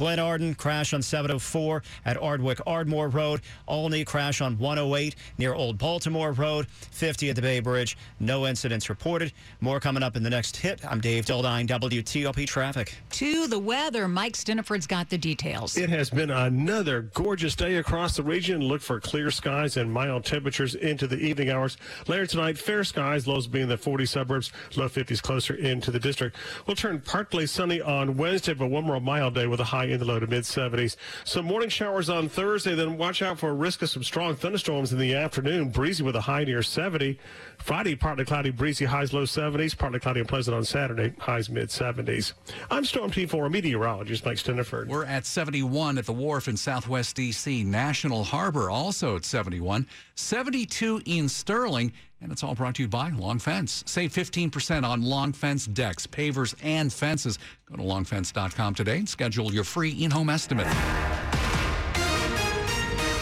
Glenarden, 0.00 0.56
crash 0.56 0.94
on 0.94 1.02
704 1.02 1.82
at 2.06 2.16
Ardwick 2.16 2.58
Ardmore 2.66 3.08
Road. 3.08 3.42
Olney, 3.68 4.02
crash 4.02 4.40
on 4.40 4.56
108 4.58 5.14
near 5.36 5.52
Old 5.52 5.76
Baltimore 5.76 6.32
Road. 6.32 6.66
50 6.70 7.28
at 7.28 7.36
the 7.36 7.42
Bay 7.42 7.60
Bridge. 7.60 7.98
No 8.18 8.46
incidents 8.46 8.88
reported. 8.88 9.30
More 9.60 9.78
coming 9.78 10.02
up 10.02 10.16
in 10.16 10.22
the 10.22 10.30
next 10.30 10.56
hit. 10.56 10.80
I'm 10.88 11.02
Dave 11.02 11.26
Dildine, 11.26 11.66
WTOP 11.66 12.46
Traffic. 12.46 12.94
To 13.10 13.46
the 13.46 13.58
weather, 13.58 14.08
Mike 14.08 14.32
Stinneford's 14.32 14.86
got 14.86 15.09
the 15.10 15.18
details. 15.18 15.76
It 15.76 15.90
has 15.90 16.08
been 16.08 16.30
another 16.30 17.02
gorgeous 17.02 17.54
day 17.54 17.76
across 17.76 18.16
the 18.16 18.22
region. 18.22 18.60
Look 18.62 18.80
for 18.80 19.00
clear 19.00 19.30
skies 19.30 19.76
and 19.76 19.92
mild 19.92 20.24
temperatures 20.24 20.74
into 20.74 21.06
the 21.06 21.18
evening 21.18 21.50
hours. 21.50 21.76
Later 22.06 22.26
tonight, 22.26 22.56
fair 22.56 22.84
skies, 22.84 23.26
lows 23.26 23.46
being 23.46 23.68
the 23.68 23.76
40 23.76 24.06
suburbs, 24.06 24.52
low 24.76 24.88
50s 24.88 25.20
closer 25.20 25.54
into 25.54 25.90
the 25.90 25.98
district. 25.98 26.36
We'll 26.66 26.76
turn 26.76 27.00
partly 27.00 27.46
sunny 27.46 27.80
on 27.80 28.16
Wednesday, 28.16 28.54
but 28.54 28.68
one 28.68 28.84
more 28.84 29.00
mild 29.00 29.34
day 29.34 29.46
with 29.46 29.60
a 29.60 29.64
high 29.64 29.86
in 29.86 29.98
the 29.98 30.04
low 30.04 30.20
to 30.20 30.26
mid 30.26 30.44
70s. 30.44 30.96
Some 31.24 31.44
morning 31.44 31.68
showers 31.68 32.08
on 32.08 32.28
Thursday, 32.28 32.74
then 32.74 32.96
watch 32.96 33.22
out 33.22 33.38
for 33.38 33.50
a 33.50 33.54
risk 33.54 33.82
of 33.82 33.90
some 33.90 34.04
strong 34.04 34.36
thunderstorms 34.36 34.92
in 34.92 34.98
the 34.98 35.14
afternoon. 35.14 35.70
Breezy 35.70 36.02
with 36.02 36.16
a 36.16 36.20
high 36.20 36.44
near 36.44 36.62
70. 36.62 37.18
Friday, 37.58 37.94
partly 37.94 38.24
cloudy, 38.24 38.50
breezy, 38.50 38.84
highs 38.84 39.12
low 39.12 39.24
70s. 39.24 39.76
Partly 39.76 40.00
cloudy 40.00 40.20
and 40.20 40.28
pleasant 40.28 40.56
on 40.56 40.64
Saturday, 40.64 41.12
highs 41.18 41.50
mid 41.50 41.68
70s. 41.68 42.32
I'm 42.70 42.84
Storm 42.84 43.10
Team 43.10 43.28
4 43.28 43.50
meteorologist 43.50 44.24
Mike 44.24 44.36
Stinneford. 44.36 44.86
We're 44.86 44.99
at 45.04 45.26
71 45.26 45.98
at 45.98 46.06
the 46.06 46.12
wharf 46.12 46.48
in 46.48 46.56
southwest 46.56 47.16
D.C. 47.16 47.64
National 47.64 48.24
Harbor 48.24 48.70
also 48.70 49.16
at 49.16 49.24
71. 49.24 49.86
72 50.14 51.02
in 51.06 51.28
Sterling. 51.28 51.92
And 52.20 52.30
it's 52.30 52.44
all 52.44 52.54
brought 52.54 52.74
to 52.74 52.82
you 52.82 52.88
by 52.88 53.10
Long 53.10 53.38
Fence. 53.38 53.82
Save 53.86 54.12
15% 54.12 54.84
on 54.84 55.02
Long 55.02 55.32
Fence 55.32 55.66
decks, 55.66 56.06
pavers, 56.06 56.54
and 56.62 56.92
fences. 56.92 57.38
Go 57.66 57.76
to 57.76 57.82
longfence.com 57.82 58.74
today 58.74 58.98
and 58.98 59.08
schedule 59.08 59.52
your 59.52 59.64
free 59.64 59.90
in 59.90 60.10
home 60.10 60.28
estimate. 60.28 60.66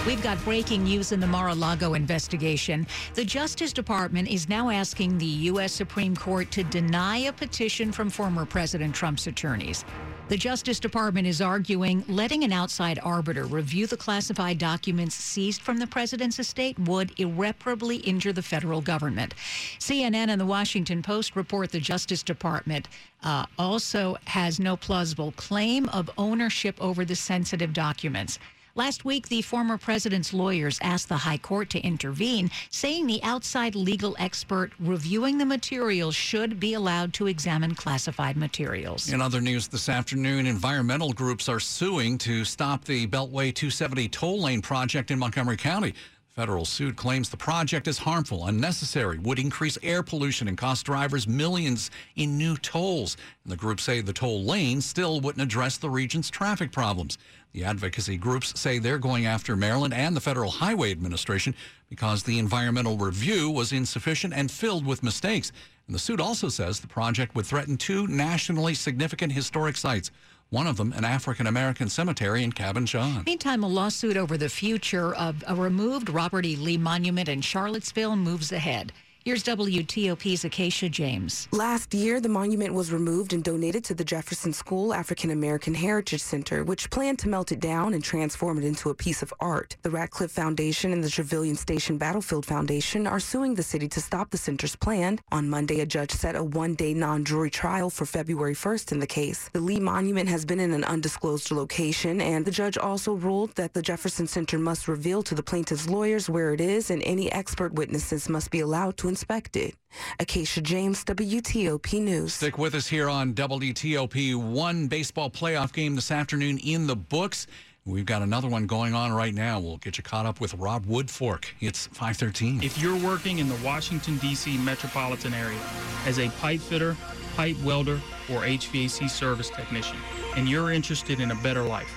We've 0.09 0.23
got 0.23 0.43
breaking 0.43 0.85
news 0.85 1.13
in 1.13 1.21
the 1.21 1.27
Mar 1.27 1.49
a 1.49 1.55
Lago 1.55 1.93
investigation. 1.93 2.87
The 3.13 3.27
Justice 3.27 3.75
Department 3.75 4.29
is 4.29 4.49
now 4.49 4.71
asking 4.71 5.19
the 5.19 5.27
U.S. 5.27 5.71
Supreme 5.71 6.17
Court 6.17 6.51
to 6.53 6.65
deny 6.65 7.19
a 7.19 7.33
petition 7.33 7.93
from 7.93 8.09
former 8.09 8.47
President 8.47 8.95
Trump's 8.95 9.27
attorneys. 9.27 9.85
The 10.29 10.37
Justice 10.37 10.79
Department 10.79 11.27
is 11.27 11.41
arguing 11.41 12.05
letting 12.07 12.45
an 12.45 12.53
outside 12.53 12.99
arbiter 13.03 13.47
review 13.47 13.87
the 13.87 13.97
classified 13.97 14.59
documents 14.59 15.15
seized 15.15 15.63
from 15.63 15.79
the 15.79 15.87
president's 15.87 16.39
estate 16.39 16.79
would 16.79 17.19
irreparably 17.19 17.97
injure 17.97 18.35
the 18.35 18.43
federal 18.43 18.83
government. 18.83 19.35
CNN 19.79 20.29
and 20.29 20.39
the 20.39 20.45
Washington 20.45 21.03
Post 21.03 21.35
report 21.35 21.73
the 21.73 21.81
Justice 21.81 22.23
Department 22.23 22.89
uh, 23.23 23.47
also 23.59 24.19
has 24.27 24.61
no 24.61 24.77
plausible 24.77 25.33
claim 25.33 25.89
of 25.89 26.11
ownership 26.19 26.77
over 26.79 27.07
the 27.07 27.17
sensitive 27.17 27.73
documents. 27.73 28.39
Last 28.79 29.05
week, 29.05 29.29
the 29.29 29.43
former 29.43 29.77
president's 29.77 30.33
lawyers 30.33 30.79
asked 30.81 31.09
the 31.09 31.17
High 31.17 31.39
Court 31.39 31.69
to 31.71 31.81
intervene, 31.81 32.49
saying 32.71 33.09
the 33.09 33.21
outside 33.25 33.75
legal 33.75 34.15
expert 34.21 34.71
reviewing 34.79 35.37
the 35.37 35.45
materials 35.45 36.15
should 36.15 36.61
be 36.61 36.75
allowed 36.75 37.13
to 37.15 37.27
examine 37.27 37.75
classified 37.75 38.37
materials. 38.37 39.13
In 39.13 39.21
other 39.21 39.41
news 39.41 39.67
this 39.67 39.89
afternoon, 39.89 40.47
environmental 40.47 41.13
groups 41.13 41.49
are 41.49 41.59
suing 41.59 42.19
to 42.19 42.45
stop 42.45 42.85
the 42.85 43.09
Beltway 43.09 43.53
270 43.53 44.11
toll 44.11 44.43
lane 44.43 44.63
project 44.63 45.11
in 45.11 45.19
Montgomery 45.19 45.57
County. 45.57 45.93
Federal 46.39 46.65
suit 46.65 46.95
claims 46.95 47.29
the 47.29 47.37
project 47.37 47.89
is 47.89 47.99
harmful, 47.99 48.47
unnecessary, 48.47 49.19
would 49.19 49.41
increase 49.41 49.77
air 49.83 50.05
pollution, 50.05 50.47
and 50.47 50.57
cost 50.57 50.87
drivers 50.87 51.27
millions 51.27 51.91
in 52.15 52.39
new 52.39 52.57
tolls. 52.59 53.17
And 53.43 53.51
the 53.51 53.57
group 53.57 53.81
say 53.81 54.01
the 54.01 54.13
toll 54.13 54.45
lane 54.45 54.81
still 54.81 55.21
wouldn't 55.21 55.43
address 55.43 55.79
the 55.79 55.91
region's 55.91 56.31
traffic 56.31 56.71
problems. 56.71 57.19
The 57.55 57.65
advocacy 57.65 58.19
groups 58.19 58.57
say 58.57 58.79
they're 58.79 58.99
going 58.99 59.27
after 59.27 59.57
Maryland 59.57 59.93
and 59.93 60.15
the 60.15 60.21
Federal 60.21 60.53
Highway 60.53 60.93
Administration 60.93 61.57
because 61.89 62.23
the 62.23 62.39
environmental 62.39 62.97
review 62.97 63.51
was 63.51 63.73
insufficient 63.73 64.33
and 64.33 64.49
filled 64.49 64.87
with 64.87 65.03
mistakes. 65.03 65.51
And 65.89 65.95
the 65.95 65.99
suit 65.99 66.21
also 66.21 66.49
says 66.49 66.79
the 66.79 66.87
project 66.87 67.35
would 67.35 67.47
threaten 67.47 67.77
two 67.77 68.07
nationally 68.07 68.75
significant 68.75 69.33
historic 69.33 69.77
sites. 69.77 70.13
One 70.51 70.67
of 70.67 70.79
them, 70.79 70.95
an 70.95 71.05
African 71.05 71.47
American 71.47 71.91
cemetery 71.91 72.43
in 72.43 72.53
Cabin 72.53 72.87
John. 72.87 73.25
Meantime, 73.27 73.63
a 73.63 73.69
lawsuit 73.69 74.17
over 74.17 74.39
the 74.39 74.49
future 74.49 75.15
of 75.15 75.45
a 75.47 75.55
removed 75.55 76.09
Robert 76.09 76.47
E. 76.47 76.57
Lee 76.57 76.79
monument 76.79 77.29
in 77.29 77.43
Charlottesville 77.43 78.17
moves 78.17 78.51
ahead. 78.51 78.93
Here's 79.25 79.43
WTOP's 79.43 80.45
Acacia 80.45 80.89
James. 80.89 81.49
Last 81.51 81.93
year, 81.93 82.21
the 82.21 82.29
monument 82.29 82.73
was 82.73 82.93
removed 82.93 83.33
and 83.33 83.43
donated 83.43 83.85
to 83.85 83.95
the 83.95 84.05
Jefferson 84.05 84.53
School 84.53 84.95
African 84.95 85.33
American 85.33 85.75
Heritage 85.75 86.23
Center, 86.23 86.63
which 86.63 86.89
planned 86.89 87.19
to 87.19 87.29
melt 87.29 87.51
it 87.51 87.59
down 87.59 87.95
and 87.95 88.03
transform 88.03 88.59
it 88.59 88.65
into 88.65 88.91
a 88.91 88.95
piece 88.95 89.21
of 89.21 89.35
art. 89.41 89.77
The 89.83 89.91
Radcliffe 89.91 90.31
Foundation 90.31 90.93
and 90.93 91.03
the 91.03 91.11
Trevilian 91.11 91.57
Station 91.57 91.99
Battlefield 91.99 92.47
Foundation 92.47 93.09
are 93.09 93.19
suing 93.19 93.55
the 93.57 93.63
city 93.63 93.89
to 93.89 94.01
stop 94.01 94.31
the 94.31 94.39
center's 94.39 94.77
plan. 94.77 95.19
On 95.33 95.51
Monday, 95.51 95.81
a 95.81 95.87
judge 95.87 96.13
set 96.13 96.37
a 96.37 96.43
one-day 96.43 96.95
non-jury 96.95 97.51
trial 97.51 97.91
for 97.91 98.07
February 98.07 98.55
1st 98.55 98.93
in 98.93 99.01
the 99.01 99.07
case. 99.07 99.51
The 99.53 99.61
Lee 99.61 99.81
monument 99.81 100.29
has 100.29 100.47
been 100.47 100.61
in 100.61 100.73
an 100.73 100.85
undisclosed 100.85 101.51
location, 101.51 102.21
and 102.21 102.45
the 102.45 102.53
judge 102.53 102.79
also 102.79 103.15
ruled 103.15 103.57
that 103.57 103.75
the 103.75 103.83
Jefferson 103.83 104.29
Center 104.29 104.59
must 104.59 104.87
reveal 104.87 105.25
to 105.25 105.35
the 105.35 105.43
plaintiff's 105.43 105.91
lawyers 105.91 106.31
where 106.31 106.55
it 106.55 106.61
is, 106.61 106.91
and 106.91 107.03
any 107.03 107.31
expert 107.33 107.75
witnesses 107.75 108.29
must 108.29 108.51
be 108.53 108.61
allowed 108.61 108.97
to 108.97 109.09
inspected. 109.19 109.75
Acacia 110.21 110.61
James, 110.61 111.05
WTOP 111.05 112.01
News. 112.01 112.35
Stick 112.35 112.57
with 112.57 112.75
us 112.77 112.87
here 112.87 113.09
on 113.09 113.35
WTOP. 113.35 114.37
One 114.37 114.87
baseball 114.87 115.29
playoff 115.29 115.73
game 115.73 115.97
this 115.97 116.13
afternoon 116.13 116.59
in 116.59 116.87
the 116.87 116.95
books. 116.95 117.49
We've 117.85 118.07
got 118.07 118.23
another 118.23 118.47
one 118.47 118.67
going 118.67 118.95
on 118.95 119.13
right 119.13 119.35
now. 119.35 119.59
We'll 119.59 119.79
get 119.79 119.99
you 119.99 120.05
caught 120.05 120.25
up 120.25 120.41
with 120.41 120.55
Rob 120.55 120.87
Woodfork. 120.87 121.47
It's 121.61 121.89
513. 121.89 122.63
If 122.63 122.81
you're 122.81 122.99
working 122.99 123.41
in 123.41 123.49
the 123.49 123.59
Washington, 123.65 124.19
D.C. 124.19 124.57
metropolitan 124.59 125.35
area 125.35 125.59
as 126.07 126.21
a 126.21 126.29
pipe 126.41 126.61
fitter, 126.61 126.97
pipe 127.35 127.57
welder, 127.65 128.01
or 128.31 128.43
HVAC 128.43 129.11
service 129.11 129.51
technician, 129.51 129.97
and 130.37 130.49
you're 130.49 130.71
interested 130.71 131.19
in 131.19 131.33
a 131.33 131.37
better 131.37 131.63
life, 131.63 131.93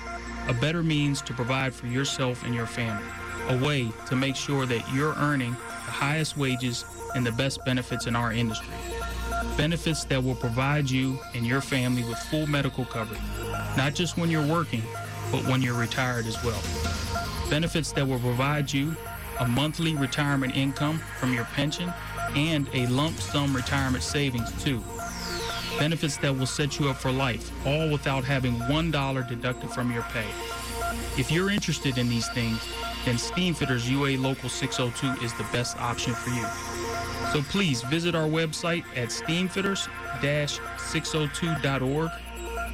a 0.47 0.53
better 0.55 0.81
means 0.81 1.21
to 1.21 1.33
provide 1.33 1.71
for 1.73 1.85
yourself 1.85 2.43
and 2.45 2.55
your 2.55 2.65
family, 2.65 3.05
a 3.49 3.63
way 3.63 3.91
to 4.07 4.15
make 4.15 4.35
sure 4.35 4.65
that 4.65 4.83
you're 4.91 5.13
earning 5.17 5.51
the 5.51 5.91
highest 5.91 6.37
wages 6.37 6.85
and 7.15 7.25
the 7.25 7.31
best 7.31 7.63
benefits 7.65 8.07
in 8.07 8.15
our 8.15 8.31
industry. 8.31 8.73
Benefits 9.57 10.05
that 10.05 10.23
will 10.23 10.35
provide 10.35 10.89
you 10.89 11.19
and 11.33 11.45
your 11.45 11.61
family 11.61 12.03
with 12.03 12.17
full 12.17 12.47
medical 12.47 12.85
coverage, 12.85 13.21
not 13.75 13.93
just 13.93 14.17
when 14.17 14.29
you're 14.29 14.45
working, 14.45 14.83
but 15.31 15.45
when 15.47 15.61
you're 15.61 15.77
retired 15.77 16.25
as 16.25 16.41
well. 16.43 16.61
Benefits 17.49 17.91
that 17.93 18.07
will 18.07 18.19
provide 18.19 18.71
you 18.71 18.95
a 19.39 19.47
monthly 19.47 19.95
retirement 19.95 20.55
income 20.55 20.99
from 21.19 21.33
your 21.33 21.45
pension 21.45 21.91
and 22.35 22.67
a 22.73 22.85
lump 22.87 23.19
sum 23.19 23.55
retirement 23.55 24.03
savings 24.03 24.51
too. 24.63 24.83
Benefits 25.79 26.17
that 26.17 26.37
will 26.37 26.45
set 26.45 26.79
you 26.79 26.89
up 26.89 26.97
for 26.97 27.11
life, 27.11 27.51
all 27.65 27.89
without 27.89 28.23
having 28.23 28.55
$1 28.55 29.27
deducted 29.27 29.69
from 29.71 29.91
your 29.91 30.03
pay. 30.03 30.27
If 31.17 31.31
you're 31.31 31.49
interested 31.49 31.97
in 31.97 32.07
these 32.07 32.29
things, 32.29 32.59
then 33.05 33.15
Steamfitters 33.15 33.89
UA 33.89 34.17
Local 34.21 34.49
602 34.49 35.25
is 35.25 35.33
the 35.33 35.43
best 35.51 35.75
option 35.79 36.13
for 36.13 36.29
you. 36.29 36.45
So 37.31 37.41
please 37.49 37.81
visit 37.83 38.13
our 38.15 38.27
website 38.27 38.83
at 38.95 39.09
steamfitters-602.org. 39.09 42.09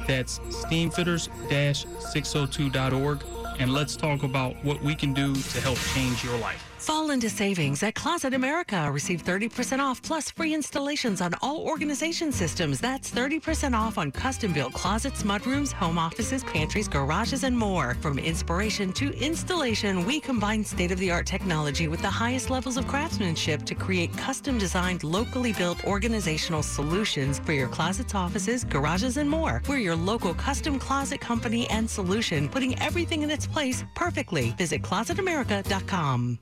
That's 0.06 0.38
steamfitters-602.org. 0.38 3.24
And 3.60 3.72
let's 3.72 3.96
talk 3.96 4.22
about 4.22 4.54
what 4.64 4.80
we 4.82 4.94
can 4.94 5.12
do 5.12 5.34
to 5.34 5.60
help 5.60 5.78
change 5.94 6.22
your 6.24 6.38
life. 6.38 6.64
Fall 6.78 7.10
into 7.10 7.28
savings 7.28 7.82
at 7.82 7.96
Closet 7.96 8.32
America. 8.34 8.88
Receive 8.92 9.24
30% 9.24 9.80
off 9.80 10.00
plus 10.00 10.30
free 10.30 10.54
installations 10.54 11.20
on 11.20 11.34
all 11.42 11.66
organization 11.66 12.30
systems. 12.30 12.80
That's 12.80 13.10
30% 13.10 13.74
off 13.76 13.98
on 13.98 14.12
custom 14.12 14.52
built 14.52 14.72
closets, 14.74 15.24
mudrooms, 15.24 15.72
home 15.72 15.98
offices, 15.98 16.44
pantries, 16.44 16.86
garages, 16.86 17.42
and 17.42 17.58
more. 17.58 17.96
From 18.00 18.18
inspiration 18.18 18.92
to 18.92 19.12
installation, 19.18 20.06
we 20.06 20.20
combine 20.20 20.64
state 20.64 20.92
of 20.92 20.98
the 21.00 21.10
art 21.10 21.26
technology 21.26 21.88
with 21.88 22.00
the 22.00 22.10
highest 22.10 22.48
levels 22.48 22.76
of 22.76 22.86
craftsmanship 22.86 23.64
to 23.64 23.74
create 23.74 24.16
custom 24.16 24.56
designed, 24.56 25.02
locally 25.02 25.52
built 25.52 25.84
organizational 25.84 26.62
solutions 26.62 27.40
for 27.40 27.52
your 27.52 27.68
closets, 27.68 28.14
offices, 28.14 28.62
garages, 28.62 29.16
and 29.16 29.28
more. 29.28 29.62
We're 29.68 29.78
your 29.78 29.96
local 29.96 30.32
custom 30.32 30.78
closet 30.78 31.20
company 31.20 31.68
and 31.70 31.90
solution, 31.90 32.48
putting 32.48 32.80
everything 32.80 33.22
in 33.22 33.30
its 33.30 33.48
place 33.48 33.84
perfectly. 33.96 34.54
Visit 34.56 34.82
closetamerica.com. 34.82 36.38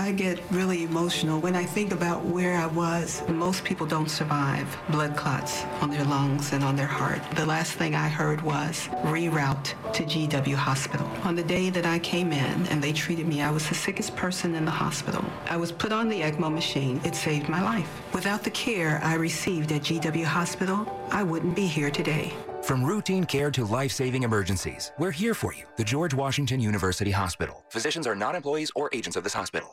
I 0.00 0.12
get 0.12 0.40
really 0.50 0.84
emotional 0.84 1.40
when 1.40 1.54
I 1.54 1.66
think 1.66 1.92
about 1.92 2.24
where 2.24 2.56
I 2.56 2.66
was. 2.68 3.22
Most 3.28 3.64
people 3.64 3.86
don't 3.86 4.08
survive 4.08 4.66
blood 4.88 5.14
clots 5.14 5.64
on 5.82 5.90
their 5.90 6.04
lungs 6.04 6.54
and 6.54 6.64
on 6.64 6.74
their 6.74 6.86
heart. 6.86 7.20
The 7.36 7.44
last 7.44 7.74
thing 7.74 7.94
I 7.94 8.08
heard 8.08 8.40
was 8.40 8.88
reroute 9.04 9.74
to 9.92 10.02
GW 10.04 10.54
Hospital. 10.54 11.06
On 11.22 11.36
the 11.36 11.42
day 11.42 11.68
that 11.68 11.84
I 11.84 11.98
came 11.98 12.32
in 12.32 12.66
and 12.68 12.82
they 12.82 12.94
treated 12.94 13.28
me, 13.28 13.42
I 13.42 13.50
was 13.50 13.68
the 13.68 13.74
sickest 13.74 14.16
person 14.16 14.54
in 14.54 14.64
the 14.64 14.70
hospital. 14.70 15.22
I 15.50 15.58
was 15.58 15.70
put 15.70 15.92
on 15.92 16.08
the 16.08 16.22
ECMO 16.22 16.50
machine. 16.50 16.98
It 17.04 17.14
saved 17.14 17.50
my 17.50 17.62
life. 17.62 17.90
Without 18.14 18.42
the 18.42 18.50
care 18.52 19.02
I 19.04 19.16
received 19.16 19.70
at 19.70 19.82
GW 19.82 20.24
Hospital, 20.24 21.06
I 21.10 21.22
wouldn't 21.24 21.54
be 21.54 21.66
here 21.66 21.90
today. 21.90 22.32
From 22.62 22.84
routine 22.84 23.24
care 23.24 23.50
to 23.52 23.64
life-saving 23.64 24.22
emergencies, 24.22 24.92
we're 24.98 25.10
here 25.10 25.34
for 25.34 25.52
you. 25.54 25.64
The 25.76 25.84
George 25.84 26.14
Washington 26.14 26.60
University 26.60 27.10
Hospital. 27.10 27.64
Physicians 27.70 28.06
are 28.06 28.14
not 28.14 28.34
employees 28.34 28.70
or 28.76 28.90
agents 28.92 29.16
of 29.16 29.24
this 29.24 29.32
hospital. 29.32 29.72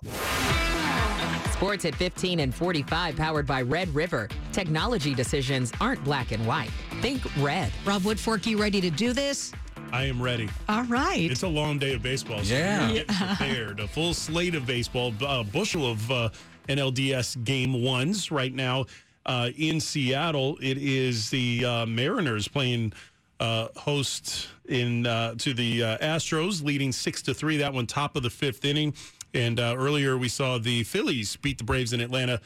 Sports 1.52 1.86
at 1.86 1.96
15 1.96 2.40
and 2.40 2.54
45 2.56 3.16
powered 3.16 3.46
by 3.46 3.62
Red 3.62 3.94
River. 3.94 4.30
Technology 4.52 5.14
decisions 5.14 5.72
aren't 5.82 6.04
black 6.04 6.32
and 6.32 6.46
white. 6.48 6.72
Think 7.02 7.22
red. 7.40 7.72
Rob 7.86 8.04
Woodfork, 8.04 8.46
you 8.46 8.60
ready 8.60 8.80
to 8.82 8.90
do 8.90 9.12
this? 9.14 9.52
I 9.92 10.04
am 10.06 10.22
ready. 10.22 10.50
All 10.70 10.84
right. 10.84 11.30
It's 11.32 11.44
a 11.44 11.48
long 11.48 11.80
day 11.80 11.94
of 11.94 12.02
baseball. 12.02 12.44
So 12.44 12.54
Yeah. 12.56 12.92
Get 12.92 13.08
prepared. 13.08 13.80
A 13.80 13.88
full 13.88 14.14
slate 14.14 14.56
of 14.56 14.66
baseball, 14.66 15.14
a 15.22 15.44
bushel 15.44 15.90
of 15.92 16.12
uh, 16.12 16.30
NLDS 16.70 17.44
game 17.44 17.84
ones 17.84 18.32
right 18.32 18.54
now 18.54 18.86
uh, 19.28 19.52
in 19.58 19.80
Seattle. 19.80 20.58
It 20.62 20.78
is 20.78 21.30
the 21.30 21.64
uh, 21.64 21.86
Mariners 21.86 22.48
playing 22.48 22.94
uh, 23.40 23.68
host 23.76 24.48
in 24.68 25.06
uh, 25.06 25.36
to 25.36 25.54
the 25.54 25.84
uh, 25.84 25.98
Astros, 26.00 26.64
leading 26.64 26.92
six 26.92 27.22
to 27.24 27.34
three. 27.34 27.58
That 27.58 27.74
one 27.74 27.86
top 27.86 28.16
of 28.16 28.24
the 28.24 28.30
fifth 28.30 28.66
inning. 28.66 28.94
And 29.34 29.60
uh, 29.60 29.76
earlier 29.78 30.18
we 30.18 30.30
saw 30.30 30.58
the 30.58 30.84
Phillies 30.84 31.36
beat 31.36 31.58
the 31.58 31.64
Braves 31.64 31.94
in 31.94 32.02
Atlanta. 32.02 32.42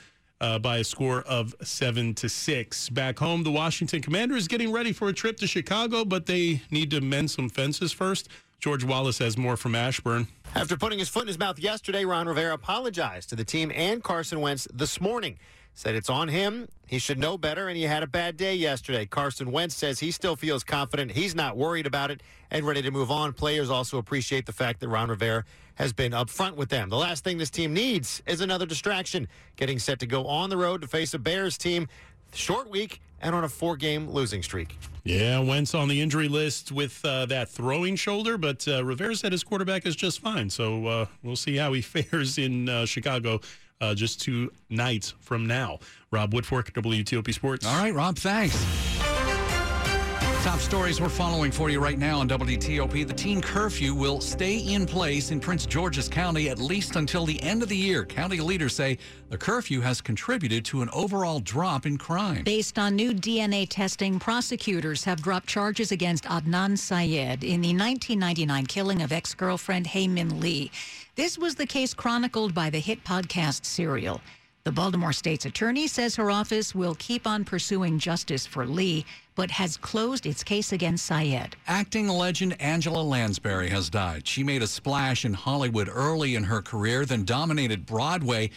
By 0.60 0.78
a 0.78 0.84
score 0.84 1.22
of 1.28 1.54
seven 1.62 2.16
to 2.16 2.28
six. 2.28 2.90
Back 2.90 3.20
home, 3.20 3.44
the 3.44 3.52
Washington 3.52 4.02
Commanders 4.02 4.48
getting 4.48 4.72
ready 4.72 4.92
for 4.92 5.08
a 5.08 5.14
trip 5.14 5.38
to 5.38 5.46
Chicago, 5.46 6.04
but 6.04 6.26
they 6.26 6.64
need 6.72 6.90
to 6.90 7.00
mend 7.00 7.30
some 7.30 7.48
fences 7.48 7.92
first. 7.92 8.28
George 8.60 8.84
Wallace 8.84 9.20
has 9.20 9.38
more 9.38 9.56
from 9.56 9.76
Ashburn. 9.76 10.28
After 10.56 10.78
putting 10.78 10.98
his 10.98 11.10
foot 11.10 11.22
in 11.22 11.28
his 11.28 11.38
mouth 11.38 11.60
yesterday, 11.60 12.06
Ron 12.06 12.28
Rivera 12.28 12.56
apologized 12.56 13.30
to 13.30 13.36
the 13.36 13.44
team 13.44 13.72
and 13.76 14.04
Carson 14.04 14.42
Wentz 14.42 14.68
this 14.74 15.00
morning. 15.00 15.38
Said 15.74 15.96
it's 15.96 16.10
on 16.10 16.28
him. 16.28 16.68
He 16.86 17.00
should 17.00 17.18
know 17.18 17.38
better, 17.38 17.70
and 17.70 17.78
he 17.78 17.84
had 17.84 18.04
a 18.04 18.08
bad 18.08 18.36
day 18.36 18.56
yesterday. 18.56 19.06
Carson 19.06 19.52
Wentz 19.52 19.76
says 19.76 20.00
he 20.00 20.12
still 20.12 20.36
feels 20.36 20.64
confident. 20.64 21.12
He's 21.12 21.34
not 21.34 21.56
worried 21.56 21.88
about 21.88 22.12
it 22.12 22.22
and 22.52 22.66
ready 22.66 22.82
to 22.82 22.92
move 22.92 23.10
on. 23.10 23.32
Players 23.34 23.70
also 23.70 23.98
appreciate 23.98 24.46
the 24.46 24.52
fact 24.52 24.82
that 24.82 24.90
Ron 24.90 25.10
Rivera 25.10 25.46
has 25.76 25.94
been 25.94 26.12
upfront 26.12 26.56
with 26.56 26.70
them. 26.70 26.90
The 26.90 26.98
last 26.98 27.24
thing 27.24 27.38
this 27.38 27.50
team 27.50 27.74
needs 27.74 28.22
is 28.28 28.42
another 28.42 28.66
distraction. 28.66 29.28
Getting 29.56 29.80
set 29.80 30.00
to 30.00 30.06
go 30.06 30.28
on 30.28 30.50
the 30.50 30.58
road 30.58 30.82
to 30.82 30.88
face 30.88 31.14
a 31.14 31.20
Bears 31.20 31.58
team. 31.58 31.88
Short 32.34 32.70
week 32.70 33.02
and 33.22 33.34
on 33.34 33.44
a 33.44 33.50
four 33.50 33.78
game 33.78 34.10
losing 34.10 34.44
streak. 34.44 34.78
Yeah, 35.04 35.40
Wentz 35.40 35.74
on 35.74 35.88
the 35.88 36.00
injury 36.00 36.28
list 36.28 36.72
with 36.72 37.04
uh, 37.04 37.26
that 37.28 37.50
throwing 37.50 37.96
shoulder, 37.96 38.38
but 38.38 38.68
uh, 38.68 38.84
Rivera 38.84 39.16
said 39.16 39.32
his 39.32 39.44
quarterback 39.44 39.86
is 39.86 39.96
just 39.96 40.20
fine. 40.20 40.50
So 40.50 40.86
uh, 40.86 41.06
we'll 41.24 41.36
see 41.36 41.56
how 41.56 41.74
he 41.74 41.82
fares 41.82 42.38
in 42.38 42.70
uh, 42.70 42.86
Chicago 42.86 43.42
uh, 43.82 43.94
just 43.96 44.22
two 44.22 44.52
nights 44.70 45.14
from 45.20 45.46
now. 45.46 45.80
Rob 46.12 46.32
Woodfork, 46.34 46.72
WTOP 46.72 47.34
Sports. 47.34 47.66
All 47.66 47.78
right, 47.78 47.94
Rob, 47.94 48.18
thanks. 48.18 49.01
Top 50.42 50.60
stories 50.60 51.00
we're 51.00 51.08
following 51.08 51.52
for 51.52 51.70
you 51.70 51.80
right 51.80 52.00
now 52.00 52.20
on 52.20 52.28
WTOP. 52.28 53.08
The 53.08 53.14
teen 53.14 53.44
curfew 53.44 53.94
will 53.94 54.20
stay 54.20 54.58
in 54.58 54.88
place 54.88 55.30
in 55.30 55.40
Prince 55.40 55.68
George's 55.68 56.10
County 56.10 56.50
at 56.50 56.58
least 56.58 56.96
until 56.96 57.28
the 57.28 57.40
end 57.44 57.62
of 57.62 57.70
the 57.70 57.78
year. 57.78 58.06
County 58.06 58.40
leaders 58.40 58.74
say 58.74 58.98
the 59.30 59.38
curfew 59.38 59.82
has 59.82 60.02
contributed 60.02 60.66
to 60.66 60.82
an 60.82 60.90
overall 60.94 61.42
drop 61.42 61.86
in 61.86 61.96
crime. 61.96 62.44
Based 62.44 62.80
on 62.80 62.96
new 62.96 63.14
DNA 63.14 63.68
testing, 63.70 64.18
prosecutors 64.18 65.04
have 65.04 65.22
dropped 65.22 65.48
charges 65.48 65.92
against 65.92 66.24
Adnan 66.24 66.76
Syed 66.76 67.44
in 67.44 67.62
the 67.62 67.76
1999 67.76 68.66
killing 68.66 69.04
of 69.04 69.12
ex 69.12 69.36
girlfriend 69.36 69.86
Hae 69.86 70.08
Min 70.08 70.40
Lee. 70.40 70.72
This 71.16 71.38
was 71.38 71.54
the 71.54 71.68
case 71.68 71.94
chronicled 71.94 72.56
by 72.56 72.72
the 72.72 72.80
hit 72.80 73.04
podcast 73.04 73.64
Serial. 73.64 74.20
The 74.64 74.72
Baltimore 74.72 75.12
state's 75.12 75.46
attorney 75.46 75.88
says 75.88 76.16
her 76.18 76.30
office 76.30 76.76
will 76.76 76.94
keep 76.96 77.26
on 77.26 77.46
pursuing 77.46 77.98
justice 77.98 78.46
for 78.46 78.68
Lee, 78.68 79.06
but 79.42 79.50
has 79.50 79.76
closed 79.76 80.28
its 80.28 80.44
case 80.44 80.72
against 80.72 81.04
Syed. 81.08 81.56
Acting 81.66 82.08
legend 82.08 82.56
Angela 82.62 83.02
Lansbury 83.02 83.70
has 83.70 83.90
died. 83.90 84.28
She 84.28 84.44
made 84.44 84.62
a 84.62 84.68
splash 84.68 85.26
in 85.26 85.34
Hollywood 85.34 85.90
early 85.92 86.36
in 86.36 86.44
her 86.44 86.62
career, 86.62 87.06
then 87.06 87.26
dominated 87.26 87.88
Broadway. 87.88 88.52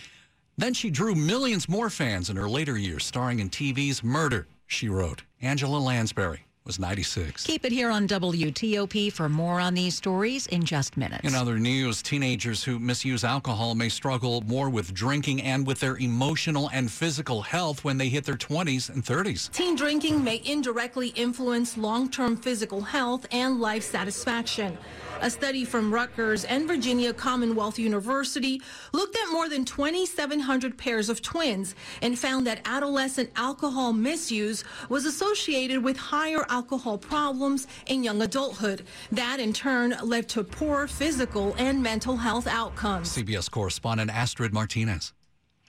Then 0.59 0.75
she 0.75 0.91
drew 0.91 1.15
millions 1.15 1.71
more 1.71 1.89
fans 1.89 2.29
in 2.29 2.37
her 2.37 2.51
later 2.51 2.77
years, 2.77 3.07
starring 3.07 3.39
in 3.39 3.49
TV's 3.49 4.05
Murder, 4.05 4.47
she 4.67 4.91
wrote. 4.91 5.23
Angela 5.41 5.79
Lansbury 5.79 6.45
was 6.67 6.79
96. 6.79 7.45
Keep 7.45 7.67
it 7.67 7.73
here 7.73 7.91
on 7.91 8.09
WTOP 8.09 9.13
for 9.13 9.29
more 9.29 9.61
on 9.61 9.75
these 9.75 9.95
stories 9.95 10.47
in 10.47 10.65
just 10.65 10.97
minutes. 10.97 11.29
In 11.29 11.35
other 11.35 11.59
news, 11.59 12.01
teenagers 12.01 12.65
who 12.65 12.79
misuse 12.79 13.23
alcohol 13.23 13.75
may 13.75 13.91
struggle 13.91 14.41
more 14.47 14.71
with 14.71 14.95
drinking 14.95 15.43
and 15.43 15.67
with 15.67 15.79
their 15.81 15.99
emotional 15.99 16.71
and 16.73 16.91
physical 16.91 17.43
health 17.43 17.85
when 17.85 17.99
they 17.99 18.09
hit 18.09 18.25
their 18.25 18.37
20s 18.37 18.89
and 18.89 19.05
30s. 19.05 19.53
Teen 19.53 19.77
drinking 19.77 20.25
may 20.25 20.41
indirectly 20.47 21.09
influence 21.09 21.77
long 21.77 22.09
term 22.09 22.35
physical 22.35 22.81
health 22.81 23.27
and 23.31 23.61
life 23.61 23.83
satisfaction. 23.83 24.79
A 25.25 25.31
study 25.31 25.65
from 25.65 25.91
Rutgers 25.91 26.45
and 26.45 26.69
Virginia 26.69 27.15
Commonwealth 27.15 27.79
University 27.79 28.61
looked 28.93 29.17
at 29.17 29.33
more 29.33 29.49
than 29.49 29.65
2,700 29.65 30.77
pairs 30.77 31.09
of 31.09 31.23
twins 31.23 31.75
and 32.03 32.19
found 32.19 32.47
that 32.47 32.61
adolescent 32.67 33.31
alcohol 33.35 33.95
misuse 33.95 34.65
was 34.91 35.07
associated 35.07 35.83
with 35.83 35.97
higher 35.97 36.45
alcohol 36.51 36.99
problems 36.99 37.67
in 37.87 38.05
young 38.05 38.21
adulthood. 38.21 38.83
That 39.13 39.41
in 39.41 39.55
turn 39.55 39.97
led 40.03 40.29
to 40.29 40.45
poor 40.45 40.87
physical 40.87 41.55
and 41.57 41.83
mental 41.83 42.19
health 42.19 42.47
outcomes. 42.47 43.17
CBS 43.17 43.51
correspondent 43.51 44.11
Astrid 44.11 44.53
Martinez. 44.53 45.15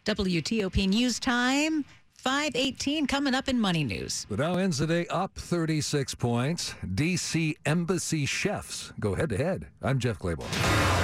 WTOP 0.04 0.90
News 0.90 1.18
Time. 1.18 1.86
518 2.26 3.06
coming 3.06 3.36
up 3.36 3.48
in 3.48 3.60
Money 3.60 3.84
News. 3.84 4.26
The 4.28 4.38
Dow 4.38 4.56
ends 4.56 4.80
the 4.80 4.88
day 4.88 5.06
up 5.12 5.36
36 5.36 6.16
points. 6.16 6.74
DC 6.84 7.54
Embassy 7.68 8.26
chefs 8.26 8.92
go 9.00 9.14
head 9.14 9.30
to 9.30 9.38
head. 9.38 9.68
I'm 9.84 10.00
Jeff 10.00 10.18
Clabaugh. 10.18 10.95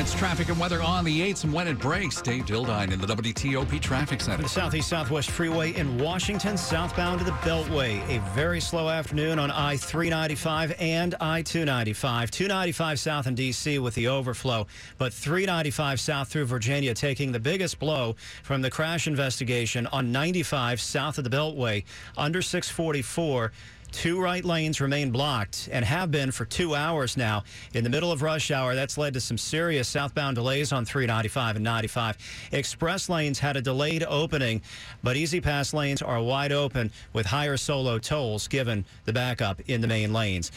It's 0.00 0.14
traffic 0.14 0.48
and 0.48 0.58
weather 0.58 0.80
on 0.80 1.04
the 1.04 1.20
8s 1.30 1.44
and 1.44 1.52
when 1.52 1.68
it 1.68 1.78
breaks. 1.78 2.22
Dave 2.22 2.46
Dildine 2.46 2.90
in 2.90 3.02
the 3.02 3.06
WTOP 3.06 3.78
Traffic 3.82 4.22
Center. 4.22 4.42
The 4.42 4.48
Southeast 4.48 4.88
Southwest 4.88 5.30
Freeway 5.30 5.74
in 5.74 5.98
Washington, 5.98 6.56
southbound 6.56 7.18
to 7.18 7.24
the 7.26 7.32
Beltway. 7.32 8.00
A 8.08 8.18
very 8.34 8.62
slow 8.62 8.88
afternoon 8.88 9.38
on 9.38 9.50
I 9.50 9.76
395 9.76 10.74
and 10.80 11.14
I 11.20 11.42
295. 11.42 12.30
295 12.30 12.98
south 12.98 13.26
in 13.26 13.34
D.C. 13.34 13.78
with 13.78 13.94
the 13.94 14.08
overflow, 14.08 14.66
but 14.96 15.12
395 15.12 16.00
south 16.00 16.28
through 16.28 16.46
Virginia 16.46 16.94
taking 16.94 17.30
the 17.30 17.38
biggest 17.38 17.78
blow 17.78 18.16
from 18.42 18.62
the 18.62 18.70
crash 18.70 19.06
investigation 19.06 19.86
on 19.88 20.10
95 20.10 20.80
south 20.80 21.18
of 21.18 21.24
the 21.24 21.30
Beltway 21.30 21.84
under 22.16 22.40
644. 22.40 23.52
Two 23.92 24.20
right 24.20 24.44
lanes 24.44 24.80
remain 24.80 25.10
blocked 25.10 25.68
and 25.72 25.84
have 25.84 26.10
been 26.10 26.30
for 26.30 26.44
two 26.44 26.74
hours 26.74 27.16
now. 27.16 27.44
In 27.74 27.84
the 27.84 27.90
middle 27.90 28.12
of 28.12 28.22
rush 28.22 28.50
hour, 28.50 28.74
that's 28.74 28.96
led 28.96 29.14
to 29.14 29.20
some 29.20 29.36
serious 29.36 29.88
southbound 29.88 30.36
delays 30.36 30.72
on 30.72 30.84
395 30.84 31.56
and 31.56 31.64
95. 31.64 32.16
Express 32.52 33.08
lanes 33.08 33.38
had 33.38 33.56
a 33.56 33.62
delayed 33.62 34.04
opening, 34.04 34.62
but 35.02 35.16
E-ZPass 35.16 35.74
lanes 35.74 36.02
are 36.02 36.22
wide 36.22 36.52
open 36.52 36.90
with 37.12 37.26
higher 37.26 37.56
solo 37.56 37.98
tolls 37.98 38.48
given 38.48 38.84
the 39.04 39.12
backup 39.12 39.60
in 39.68 39.80
the 39.80 39.88
main 39.88 40.12
lanes. 40.12 40.52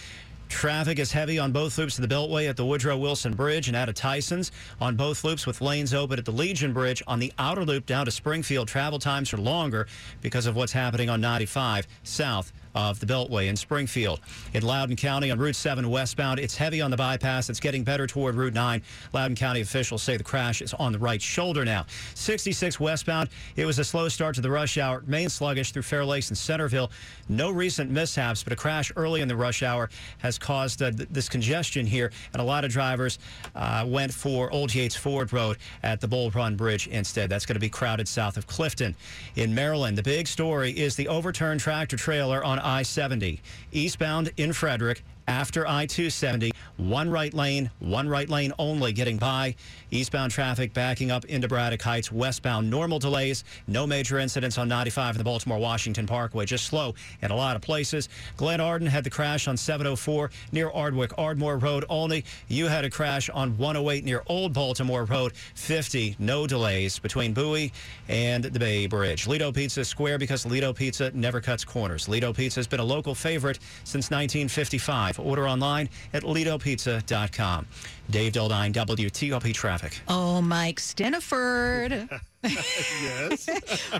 Traffic 0.50 1.00
is 1.00 1.12
heavy 1.12 1.40
on 1.40 1.52
both 1.52 1.78
loops 1.80 1.98
of 1.98 2.08
the 2.08 2.14
Beltway 2.14 2.48
at 2.48 2.56
the 2.56 2.66
Woodrow 2.66 2.96
Wilson 2.96 3.34
Bridge 3.34 3.68
and 3.68 3.76
out 3.76 3.90
of 3.90 3.96
Tyson's. 3.96 4.52
On 4.80 4.96
both 4.96 5.24
loops 5.24 5.48
with 5.48 5.62
lanes 5.62 5.96
open 5.96 6.20
at 6.20 6.26
the 6.26 6.32
Legion 6.32 6.74
Bridge. 6.74 7.02
On 7.08 7.18
the 7.18 7.34
outer 7.40 7.66
loop 7.66 7.88
down 7.88 8.06
to 8.06 8.12
Springfield, 8.12 8.68
travel 8.68 9.00
times 9.00 9.34
are 9.34 9.38
longer 9.38 9.88
because 10.22 10.46
of 10.46 10.56
what's 10.56 10.72
happening 10.72 11.10
on 11.10 11.20
95 11.20 11.88
south 12.04 12.54
of 12.76 13.00
the 13.00 13.06
Beltway 13.06 13.48
in 13.48 13.56
Springfield. 13.56 14.20
In 14.54 14.64
Loudoun 14.64 14.96
County 14.96 15.32
on 15.32 15.40
Route 15.40 15.56
7 15.56 15.90
westbound, 15.90 16.40
it's 16.40 16.56
heavy 16.56 16.82
on 16.82 16.92
the 16.92 16.98
bypass. 16.98 17.50
It's 17.50 17.60
getting 17.60 17.84
better 17.84 18.08
toward 18.08 18.36
Route 18.36 18.54
9. 18.54 18.82
Loudoun 19.14 19.36
County 19.36 19.62
officials 19.62 20.04
say 20.04 20.18
the 20.18 20.24
crash 20.24 20.62
is 20.62 20.74
on 20.76 20.92
the 20.92 21.00
right 21.00 21.22
shoulder 21.22 21.66
now. 21.66 21.86
66 22.16 22.80
westbound, 22.80 23.30
it 23.56 23.66
was 23.66 23.80
a 23.80 23.84
slow 23.84 24.10
start 24.10 24.36
to 24.36 24.42
the 24.42 24.50
rush 24.50 24.78
hour. 24.78 25.04
Main 25.06 25.30
sluggish 25.30 25.72
through 25.72 25.84
Fair 25.84 26.06
Lakes 26.06 26.30
and 26.30 26.38
Centreville. 26.38 26.92
No 27.30 27.52
recent 27.52 27.90
mishaps, 27.90 28.44
but 28.44 28.54
a 28.54 28.56
crash 28.56 28.92
early 28.96 29.22
in 29.22 29.28
the 29.28 29.36
rush 29.36 29.64
hour 29.64 29.90
has 30.20 30.38
caused 30.38 30.82
uh, 30.82 30.92
th- 30.92 31.10
this 31.10 31.30
congestion 31.30 31.86
here, 31.86 32.12
and 32.34 32.42
a 32.42 32.46
lot 32.46 32.66
of 32.66 32.72
drivers 32.72 33.20
uh, 33.56 33.86
went 33.88 34.14
for 34.14 34.52
Old 34.52 34.74
Yates 34.74 34.96
Ford 34.96 35.32
Road 35.32 35.58
at 35.84 36.02
the 36.02 36.08
Bull 36.08 36.32
Run 36.32 36.56
Bridge 36.56 36.88
instead. 36.88 37.30
That's 37.30 37.46
going 37.46 37.56
to 37.56 37.60
be 37.60 37.70
crowded 37.70 38.08
south 38.08 38.38
of 38.38 38.48
Clifton. 38.48 38.96
In 39.36 39.54
Maryland, 39.54 39.98
the 39.98 40.04
big 40.04 40.28
story 40.28 40.72
is 40.72 40.96
the 40.96 41.08
overturned 41.08 41.60
tractor 41.60 41.98
trailer 41.98 42.44
on 42.44 42.60
I 42.64 42.84
70, 42.84 43.42
eastbound 43.72 44.32
in 44.38 44.54
Frederick. 44.54 45.04
After 45.28 45.66
I 45.68 45.86
270, 45.86 46.52
one 46.78 47.10
right 47.10 47.34
lane, 47.34 47.72
one 47.80 48.10
right 48.10 48.28
lane 48.28 48.52
only 48.60 48.92
getting 48.92 49.18
by. 49.18 49.56
Eastbound 49.94 50.32
traffic 50.32 50.74
backing 50.74 51.12
up 51.12 51.24
into 51.26 51.48
Braddock 51.48 51.82
Heights. 51.84 52.12
Westbound, 52.12 52.68
normal 52.68 52.98
delays. 52.98 53.44
No 53.68 53.86
major 53.86 54.18
incidents 54.18 54.58
on 54.58 54.68
95 54.68 55.14
in 55.16 55.18
the 55.20 55.24
Baltimore 55.24 55.60
Washington 55.60 56.08
Parkway. 56.08 56.46
Just 56.46 56.66
slow 56.66 56.96
in 57.22 57.30
a 57.30 57.36
lot 57.36 57.56
of 57.56 57.62
places. 57.62 58.10
Glenarden 58.36 58.88
had 58.88 59.04
the 59.04 59.12
crash 59.12 59.48
on 59.48 59.56
704 59.56 60.32
near 60.52 60.72
Ardwick, 60.72 61.14
Ardmore 61.18 61.60
Road. 61.60 61.86
Only 61.90 62.26
you 62.48 62.68
had 62.68 62.86
a 62.86 62.90
crash 62.90 63.30
on 63.30 63.56
108 63.58 64.04
near 64.04 64.24
Old 64.28 64.52
Baltimore 64.52 65.06
Road. 65.06 65.34
50, 65.54 66.16
no 66.18 66.48
delays 66.48 66.98
between 66.98 67.34
Bowie 67.34 67.72
and 68.10 68.46
the 68.46 68.60
Bay 68.60 68.88
Bridge. 68.88 69.28
Lido 69.28 69.52
Pizza 69.52 69.86
Square 69.86 70.18
because 70.18 70.44
Lido 70.46 70.74
Pizza 70.74 71.12
never 71.14 71.40
cuts 71.40 71.64
corners. 71.64 72.10
Lido 72.10 72.34
Pizza 72.34 72.60
has 72.60 72.68
been 72.68 72.80
a 72.80 72.84
local 72.84 73.14
favorite 73.14 73.60
since 73.84 74.10
1955. 74.10 75.20
Order 75.20 75.48
online 75.48 75.88
at 76.14 76.24
lidopizza.com. 76.24 77.68
Dave 78.10 78.34
Dildine, 78.34 78.74
WTOP 78.74 79.54
Traffic. 79.54 79.83
Oh, 80.08 80.42
Mike 80.42 80.80
Stinneford. 80.80 82.10
yes. 82.44 83.50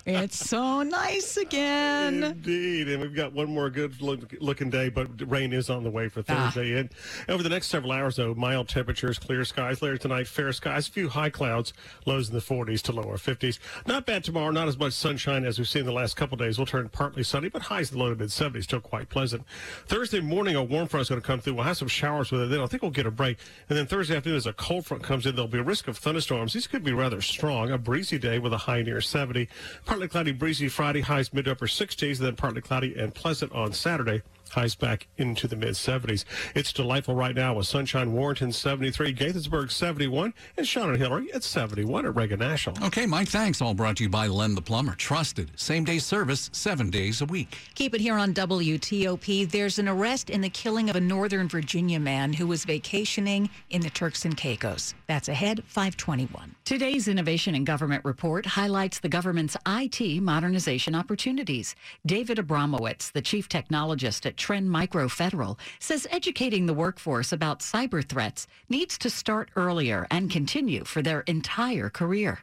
it's 0.06 0.38
so 0.50 0.82
nice 0.84 1.38
again. 1.38 2.24
Indeed. 2.24 2.90
And 2.90 3.02
we've 3.02 3.16
got 3.16 3.34
one 3.34 3.54
more 3.54 3.70
good 3.70 4.02
look, 4.02 4.34
looking 4.40 4.70
day, 4.70 4.90
but 4.90 5.08
rain 5.30 5.54
is 5.54 5.70
on 5.70 5.84
the 5.84 5.90
way 5.90 6.10
for 6.10 6.24
Ah. 6.28 6.52
Thursday. 6.52 6.78
And 6.80 6.90
over 7.30 7.44
the 7.44 7.50
next 7.50 7.68
several 7.68 7.92
hours, 7.92 8.16
though, 8.16 8.34
mild 8.34 8.68
temperatures, 8.70 9.18
clear 9.20 9.46
skies. 9.46 9.82
Later 9.82 9.98
tonight, 9.98 10.28
fair 10.28 10.52
skies, 10.54 10.88
a 10.88 10.92
few 10.92 11.10
high 11.10 11.30
clouds, 11.30 11.74
lows 12.06 12.30
in 12.30 12.36
the 12.36 12.42
40s 12.42 12.82
to 12.84 12.92
lower 12.92 13.18
50s. 13.18 13.60
Not 13.88 14.06
bad 14.06 14.24
tomorrow, 14.24 14.52
not 14.52 14.68
as 14.68 14.78
much 14.78 14.94
sunshine 14.94 15.46
as 15.46 15.58
we've 15.58 15.68
seen 15.70 15.86
the 15.86 15.92
last 15.92 16.16
couple 16.16 16.38
days. 16.38 16.58
We'll 16.58 16.66
turn 16.68 16.88
partly 16.90 17.24
sunny, 17.24 17.50
but 17.50 17.64
highs 17.64 17.92
in 17.92 17.98
the 17.98 18.04
low 18.04 18.10
to 18.10 18.16
mid 18.16 18.30
70s, 18.30 18.64
still 18.64 18.80
quite 18.80 19.10
pleasant. 19.10 19.44
Thursday 19.88 20.20
morning, 20.20 20.56
a 20.56 20.64
warm 20.64 20.88
front 20.88 21.02
is 21.04 21.10
going 21.10 21.22
to 21.22 21.26
come 21.28 21.40
through. 21.40 21.54
We'll 21.56 21.64
have 21.64 21.78
some 21.78 21.88
showers 21.88 22.32
with 22.32 22.42
it. 22.42 22.50
Then 22.50 22.60
I 22.62 22.66
think 22.68 22.82
we'll 22.82 22.92
get 22.92 23.06
a 23.06 23.12
break. 23.12 23.38
And 23.70 23.78
then 23.78 23.86
Thursday 23.88 24.16
afternoon, 24.16 24.38
as 24.38 24.46
a 24.48 24.54
cold 24.54 24.86
front 24.86 25.04
comes 25.04 25.26
in, 25.26 25.36
there'll 25.36 25.48
be 25.48 25.60
a 25.60 25.64
risk 25.64 25.88
of 25.88 25.98
thunderstorms. 25.98 26.54
These 26.54 26.68
could 26.68 26.84
be 26.84 26.92
rather 26.94 27.22
strong. 27.22 27.72
A 27.72 27.78
breezy 27.78 28.18
day 28.18 28.33
with 28.40 28.54
a 28.54 28.58
high 28.58 28.82
near 28.82 29.02
70. 29.02 29.48
Partly 29.86 30.08
cloudy, 30.08 30.32
breezy 30.32 30.68
Friday, 30.68 31.02
highs 31.02 31.34
mid 31.34 31.48
upper 31.48 31.68
60s, 31.68 32.18
then 32.18 32.36
partly 32.36 32.62
cloudy 32.62 32.96
and 32.96 33.14
pleasant 33.14 33.52
on 33.52 33.74
Saturday. 33.74 34.22
Highs 34.54 34.76
back 34.76 35.08
into 35.18 35.48
the 35.48 35.56
mid 35.56 35.72
70s. 35.72 36.26
It's 36.54 36.72
delightful 36.72 37.16
right 37.16 37.36
now 37.36 37.56
with 37.56 37.66
sunshine. 37.66 38.14
Warrenton 38.14 38.52
73, 38.52 39.14
Gaithersburg 39.16 39.72
71, 39.72 40.34
and 40.58 40.68
Sean 40.68 40.90
and 40.90 40.98
Hillary 40.98 41.34
at 41.34 41.44
71 41.44 42.06
at 42.06 42.16
Reagan 42.16 42.40
National. 42.40 42.86
Okay, 42.86 43.08
Mike, 43.08 43.30
thanks. 43.30 43.62
All 43.62 43.74
brought 43.74 43.98
to 43.98 44.04
you 44.04 44.10
by 44.10 44.28
Len 44.28 44.54
the 44.54 44.62
Plumber. 44.62 44.94
Trusted. 44.94 45.52
Same 45.56 45.84
day 45.84 45.98
service, 45.98 46.52
seven 46.54 46.92
days 46.92 47.22
a 47.22 47.26
week. 47.26 47.58
Keep 47.74 47.96
it 47.96 48.02
here 48.02 48.16
on 48.16 48.32
WTOP. 48.34 49.50
There's 49.50 49.80
an 49.80 49.88
arrest 49.88 50.30
in 50.30 50.42
the 50.42 50.50
killing 50.50 50.90
of 50.90 50.96
a 50.96 51.02
Northern 51.02 51.48
Virginia 51.48 52.00
man 52.00 52.32
who 52.32 52.46
was 52.46 52.64
vacationing 52.64 53.50
in 53.72 53.82
the 53.82 53.90
Turks 53.90 54.24
and 54.24 54.38
Caicos. 54.38 54.94
That's 55.08 55.30
ahead, 55.30 55.64
521. 55.66 56.56
Today's 56.64 57.08
Innovation 57.08 57.56
in 57.56 57.64
Government 57.64 58.06
report 58.06 58.46
highlights 58.46 59.00
the 59.00 59.10
government's 59.10 59.58
IT 59.68 60.22
modernization 60.22 60.94
opportunities. 60.94 61.76
David 62.06 62.38
Abramowitz, 62.38 63.12
the 63.12 63.22
chief 63.22 63.50
technologist 63.50 64.26
at 64.26 64.38
Trend 64.44 64.70
Micro 64.70 65.08
Federal, 65.08 65.58
says 65.80 66.06
educating 66.12 66.66
the 66.66 66.74
workforce 66.74 67.32
about 67.32 67.62
cyber 67.62 68.04
threats 68.04 68.46
needs 68.68 68.98
to 68.98 69.10
start 69.10 69.48
earlier 69.56 70.06
and 70.12 70.30
continue 70.30 70.84
for 70.84 71.02
their 71.02 71.22
entire 71.22 71.90
career. 71.90 72.40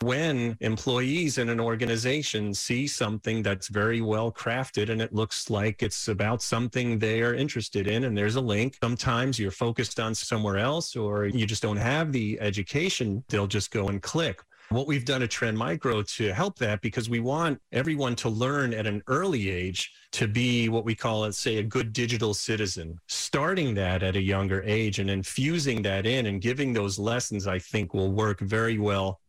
when 0.00 0.56
employees 0.60 1.38
in 1.38 1.48
an 1.48 1.60
organization 1.60 2.52
see 2.52 2.84
something 2.88 3.42
that's 3.44 3.68
very 3.68 4.00
well 4.00 4.30
crafted 4.42 4.86
and 4.90 5.00
it 5.00 5.14
looks 5.14 5.48
like 5.48 5.76
it's 5.86 6.08
about 6.08 6.42
something 6.42 6.98
they 6.98 7.22
are 7.22 7.34
interested 7.44 7.86
in 7.86 8.00
and 8.04 8.14
there's 8.18 8.34
a 8.36 8.40
link 8.54 8.70
sometimes 8.82 9.38
you're 9.38 9.60
focused 9.66 9.98
on 10.00 10.12
somewhere 10.12 10.58
else 10.58 10.96
or 10.96 11.26
you 11.26 11.46
just 11.46 11.62
don't 11.62 11.84
have 11.92 12.06
the 12.10 12.28
education 12.50 13.22
they'll 13.28 13.46
just 13.58 13.70
go 13.70 13.82
and 13.90 14.02
click 14.02 14.38
what 14.70 14.86
we've 14.86 15.04
done 15.04 15.22
at 15.22 15.30
Trend 15.30 15.58
Micro 15.58 16.02
to 16.02 16.32
help 16.32 16.58
that 16.58 16.80
because 16.80 17.08
we 17.08 17.20
want 17.20 17.60
everyone 17.72 18.16
to 18.16 18.28
learn 18.28 18.74
at 18.74 18.86
an 18.86 19.02
early 19.06 19.50
age 19.50 19.92
to 20.12 20.26
be 20.26 20.68
what 20.68 20.84
we 20.84 20.94
call, 20.94 21.20
let's 21.20 21.38
say, 21.38 21.58
a 21.58 21.62
good 21.62 21.92
digital 21.92 22.34
citizen. 22.34 22.98
Starting 23.08 23.74
that 23.74 24.02
at 24.02 24.16
a 24.16 24.22
younger 24.22 24.62
age 24.64 24.98
and 24.98 25.10
infusing 25.10 25.82
that 25.82 26.06
in 26.06 26.26
and 26.26 26.40
giving 26.40 26.72
those 26.72 26.98
lessons, 26.98 27.46
I 27.46 27.58
think 27.58 27.94
will 27.94 28.12
work 28.12 28.40
very 28.40 28.78
well 28.78 29.20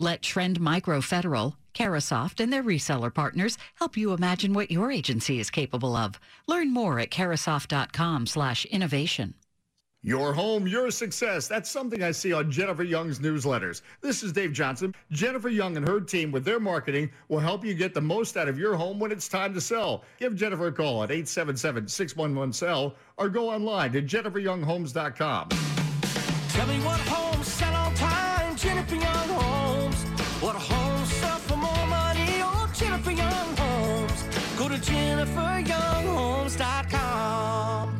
Let 0.00 0.22
Trend 0.22 0.60
Micro 0.60 1.00
Federal, 1.00 1.56
Carahsoft, 1.72 2.40
and 2.40 2.52
their 2.52 2.64
reseller 2.64 3.14
partners 3.14 3.56
help 3.76 3.96
you 3.96 4.12
imagine 4.12 4.52
what 4.52 4.70
your 4.70 4.90
agency 4.90 5.38
is 5.38 5.50
capable 5.50 5.94
of. 5.96 6.18
Learn 6.48 6.72
more 6.72 6.98
at 6.98 7.10
carahsoft.com/innovation. 7.10 9.34
Your 10.06 10.34
home, 10.34 10.68
your 10.68 10.90
success. 10.90 11.48
That's 11.48 11.70
something 11.70 12.02
I 12.02 12.10
see 12.10 12.34
on 12.34 12.50
Jennifer 12.50 12.82
Young's 12.82 13.20
newsletters. 13.20 13.80
This 14.02 14.22
is 14.22 14.32
Dave 14.32 14.52
Johnson. 14.52 14.94
Jennifer 15.10 15.48
Young 15.48 15.78
and 15.78 15.88
her 15.88 15.98
team 15.98 16.30
with 16.30 16.44
their 16.44 16.60
marketing 16.60 17.10
will 17.28 17.38
help 17.38 17.64
you 17.64 17.72
get 17.72 17.94
the 17.94 18.02
most 18.02 18.36
out 18.36 18.46
of 18.46 18.58
your 18.58 18.76
home 18.76 18.98
when 18.98 19.10
it's 19.10 19.28
time 19.28 19.54
to 19.54 19.62
sell. 19.62 20.04
Give 20.18 20.36
Jennifer 20.36 20.66
a 20.66 20.72
call 20.72 21.02
at 21.04 21.08
877-611-SELL 21.08 22.94
or 23.16 23.28
go 23.30 23.48
online 23.48 23.92
to 23.92 24.02
jenniferyounghomes.com. 24.02 25.48
Tell 26.50 26.66
me 26.66 26.78
what 26.80 27.00
homes 27.00 27.48
sell 27.48 27.74
on 27.74 27.94
time, 27.94 28.56
Jennifer 28.56 28.96
Young 28.96 29.28
Homes. 29.30 30.02
What 30.42 30.56
homes 30.56 31.12
sell 31.14 31.38
for 31.38 31.56
more 31.56 31.86
money, 31.86 32.42
oh, 32.42 32.70
Jennifer 32.74 33.10
Young 33.10 33.56
Homes. 33.56 34.22
Go 34.58 34.68
to 34.68 34.74
jenniferyounghomes.com. 34.74 35.93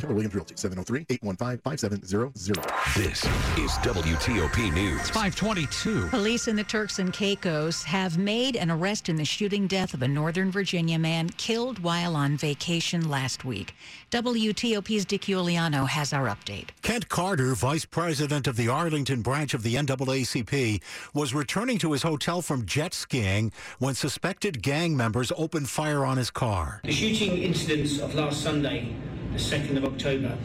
Keller 0.05 0.17
Williams 0.17 0.35
Realty, 0.35 0.55
703-815-5700. 0.55 2.95
This 2.95 3.25
is 3.25 3.71
WTOP 3.81 4.75
News. 4.75 5.01
It's 5.01 5.09
522. 5.09 6.09
Police 6.09 6.47
in 6.47 6.57
the 6.57 6.64
Turks 6.64 6.99
and 6.99 7.11
Caicos 7.11 7.83
have 7.85 8.19
made 8.19 8.57
an 8.57 8.71
arrest 8.71 9.09
in 9.09 9.17
the 9.17 9.25
shooting 9.25 9.67
death 9.67 9.95
of 9.95 10.03
a 10.03 10.09
Northern 10.09 10.51
Virginia 10.51 10.99
man 10.99 11.31
killed 11.31 11.79
while 11.79 12.17
on 12.17 12.37
vacation 12.37 13.09
last 13.09 13.47
week. 13.47 13.75
WTOP's 14.11 15.07
Dick 15.07 15.23
Iuliano 15.23 15.88
has 15.88 16.12
our 16.12 16.27
update. 16.27 16.69
Kent 16.83 17.09
Carter, 17.09 17.55
vice 17.55 17.87
president 17.87 18.47
of 18.47 18.57
the 18.57 18.69
Arlington 18.69 19.23
branch 19.23 19.55
of 19.55 19.62
the 19.62 19.77
NAACP, 19.77 20.83
was 21.14 21.33
returning 21.33 21.79
to 21.79 21.93
his 21.93 22.03
hotel 22.03 22.43
from 22.43 22.67
jet 22.67 22.93
skiing 22.93 23.53
when 23.79 23.95
suspected 23.95 24.61
gang 24.61 24.95
members 24.95 25.33
opened 25.38 25.71
fire 25.71 26.05
on 26.05 26.19
his 26.19 26.31
car. 26.31 26.83
The 26.85 26.93
shooting 26.93 27.38
incidents 27.38 28.01
of 28.01 28.14
last 28.14 28.43
Sunday, 28.43 28.95
the 29.33 29.38
2nd 29.38 29.79
of 29.79 29.85
October, 29.85 29.93
October 29.94 30.37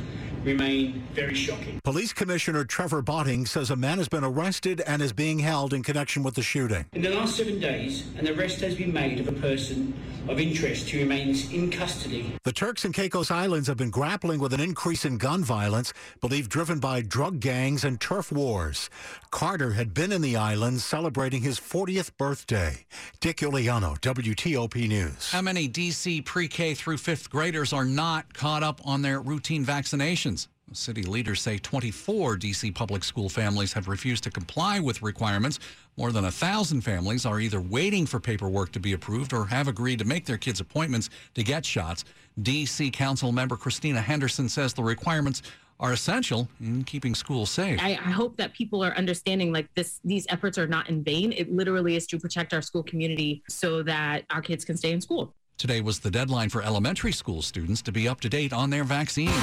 remain 0.43 1.03
very 1.13 1.33
shocking. 1.33 1.79
Police 1.83 2.13
Commissioner 2.13 2.63
Trevor 2.63 3.01
Botting 3.01 3.45
says 3.45 3.69
a 3.69 3.75
man 3.75 3.97
has 3.97 4.07
been 4.07 4.23
arrested 4.23 4.81
and 4.81 5.01
is 5.01 5.13
being 5.13 5.39
held 5.39 5.73
in 5.73 5.83
connection 5.83 6.23
with 6.23 6.35
the 6.35 6.41
shooting. 6.41 6.85
In 6.93 7.01
the 7.01 7.09
last 7.09 7.35
seven 7.35 7.59
days, 7.59 8.07
an 8.17 8.27
arrest 8.27 8.61
has 8.61 8.75
been 8.75 8.93
made 8.93 9.19
of 9.19 9.27
a 9.27 9.33
person 9.33 9.93
of 10.27 10.39
interest 10.39 10.89
who 10.89 10.99
remains 10.99 11.51
in 11.51 11.71
custody. 11.71 12.33
The 12.43 12.51
Turks 12.51 12.85
and 12.85 12.93
Caicos 12.93 13.31
Islands 13.31 13.67
have 13.67 13.77
been 13.77 13.89
grappling 13.89 14.39
with 14.39 14.53
an 14.53 14.59
increase 14.59 15.05
in 15.05 15.17
gun 15.17 15.43
violence, 15.43 15.91
believed 16.21 16.51
driven 16.51 16.79
by 16.79 17.01
drug 17.01 17.39
gangs 17.39 17.83
and 17.83 17.99
turf 17.99 18.31
wars. 18.31 18.89
Carter 19.31 19.71
had 19.71 19.93
been 19.93 20.11
in 20.11 20.21
the 20.21 20.35
islands 20.35 20.83
celebrating 20.83 21.41
his 21.41 21.59
40th 21.59 22.11
birthday. 22.17 22.85
Dick 23.19 23.37
Iuliano, 23.37 23.99
WTOP 23.99 24.87
News. 24.87 25.31
How 25.31 25.41
many 25.41 25.67
DC 25.67 26.23
pre 26.25 26.47
K 26.47 26.73
through 26.73 26.97
fifth 26.97 27.29
graders 27.29 27.73
are 27.73 27.85
not 27.85 28.33
caught 28.33 28.63
up 28.63 28.81
on 28.85 29.01
their 29.01 29.21
routine 29.21 29.65
vaccinations? 29.65 30.38
City 30.73 31.03
leaders 31.03 31.41
say 31.41 31.57
24 31.57 32.37
D.C. 32.37 32.71
public 32.71 33.03
school 33.03 33.29
families 33.29 33.73
have 33.73 33.87
refused 33.87 34.23
to 34.23 34.31
comply 34.31 34.79
with 34.79 35.01
requirements. 35.01 35.59
More 35.97 36.11
than 36.11 36.25
a 36.25 36.31
thousand 36.31 36.81
families 36.81 37.25
are 37.25 37.39
either 37.39 37.59
waiting 37.59 38.05
for 38.05 38.19
paperwork 38.19 38.71
to 38.73 38.79
be 38.79 38.93
approved 38.93 39.33
or 39.33 39.45
have 39.45 39.67
agreed 39.67 39.99
to 39.99 40.05
make 40.05 40.25
their 40.25 40.37
kids 40.37 40.59
appointments 40.59 41.09
to 41.35 41.43
get 41.43 41.65
shots. 41.65 42.05
D.C. 42.41 42.91
Council 42.91 43.31
member 43.31 43.55
Christina 43.55 44.01
Henderson 44.01 44.47
says 44.47 44.73
the 44.73 44.83
requirements 44.83 45.41
are 45.79 45.93
essential 45.93 46.47
in 46.59 46.83
keeping 46.83 47.15
schools 47.15 47.49
safe. 47.49 47.79
I, 47.81 47.91
I 47.91 48.11
hope 48.11 48.35
that 48.37 48.53
people 48.53 48.83
are 48.83 48.91
understanding 48.97 49.53
like 49.53 49.73
this 49.75 49.99
these 50.03 50.25
efforts 50.29 50.57
are 50.57 50.67
not 50.67 50.89
in 50.89 51.03
vain. 51.03 51.31
It 51.31 51.51
literally 51.51 51.95
is 51.95 52.05
to 52.07 52.19
protect 52.19 52.53
our 52.53 52.61
school 52.61 52.83
community 52.83 53.43
so 53.47 53.81
that 53.83 54.25
our 54.29 54.41
kids 54.41 54.65
can 54.65 54.75
stay 54.75 54.91
in 54.91 54.99
school. 54.99 55.33
Today 55.57 55.81
was 55.81 55.99
the 55.99 56.11
deadline 56.11 56.49
for 56.49 56.61
elementary 56.61 57.11
school 57.11 57.41
students 57.41 57.81
to 57.81 57.91
be 57.91 58.07
up 58.07 58.21
to 58.21 58.29
date 58.29 58.53
on 58.53 58.69
their 58.69 58.85
vaccines. 58.85 59.33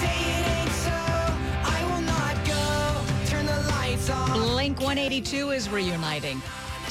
Blink 0.00 0.21
182 4.92 5.52
is 5.52 5.70
reuniting. 5.70 6.42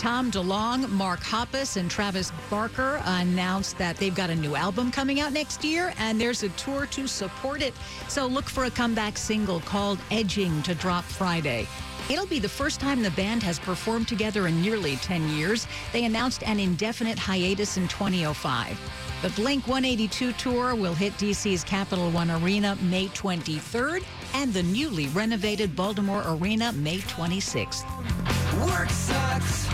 Tom 0.02 0.32
DeLonge, 0.32 0.90
Mark 0.90 1.20
Hoppus, 1.20 1.78
and 1.78 1.90
Travis 1.90 2.32
Barker 2.50 3.00
announced 3.06 3.78
that 3.78 3.98
they've 3.98 4.16
got 4.16 4.32
a 4.32 4.36
new 4.36 4.56
album 4.56 4.90
coming 4.90 5.20
out 5.20 5.32
next 5.32 5.64
year, 5.64 5.94
and 6.00 6.20
there's 6.20 6.42
a 6.42 6.50
tour 6.50 6.88
to 6.88 7.06
support 7.06 7.62
it. 7.62 7.76
So 8.08 8.26
look 8.26 8.46
for 8.50 8.64
a 8.64 8.72
comeback 8.72 9.16
single 9.16 9.60
called 9.60 10.00
Edging 10.10 10.64
to 10.64 10.74
drop 10.74 11.04
Friday. 11.04 11.68
It'll 12.10 12.26
be 12.26 12.40
the 12.40 12.50
first 12.50 12.80
time 12.80 13.04
the 13.04 13.12
band 13.12 13.44
has 13.44 13.60
performed 13.60 14.08
together 14.08 14.48
in 14.48 14.60
nearly 14.60 14.96
10 14.96 15.38
years. 15.38 15.68
They 15.94 16.06
announced 16.06 16.42
an 16.48 16.60
indefinite 16.60 17.20
hiatus 17.20 17.78
in 17.78 17.88
2005. 17.88 18.80
The 19.22 19.30
Blink 19.40 19.68
182 19.68 20.34
tour 20.34 20.74
will 20.74 20.96
hit 20.96 21.14
DC's 21.20 21.64
Capital 21.64 22.10
One 22.10 22.32
Arena 22.32 22.76
May 22.82 23.06
23rd 23.10 24.04
and 24.34 24.52
the 24.52 24.64
newly 24.64 25.10
renovated 25.10 25.76
Baltimore 25.76 26.24
Arena 26.26 26.72
May 26.74 26.98
26th. 26.98 27.86
Work 28.66 28.90
sucks. 28.90 29.71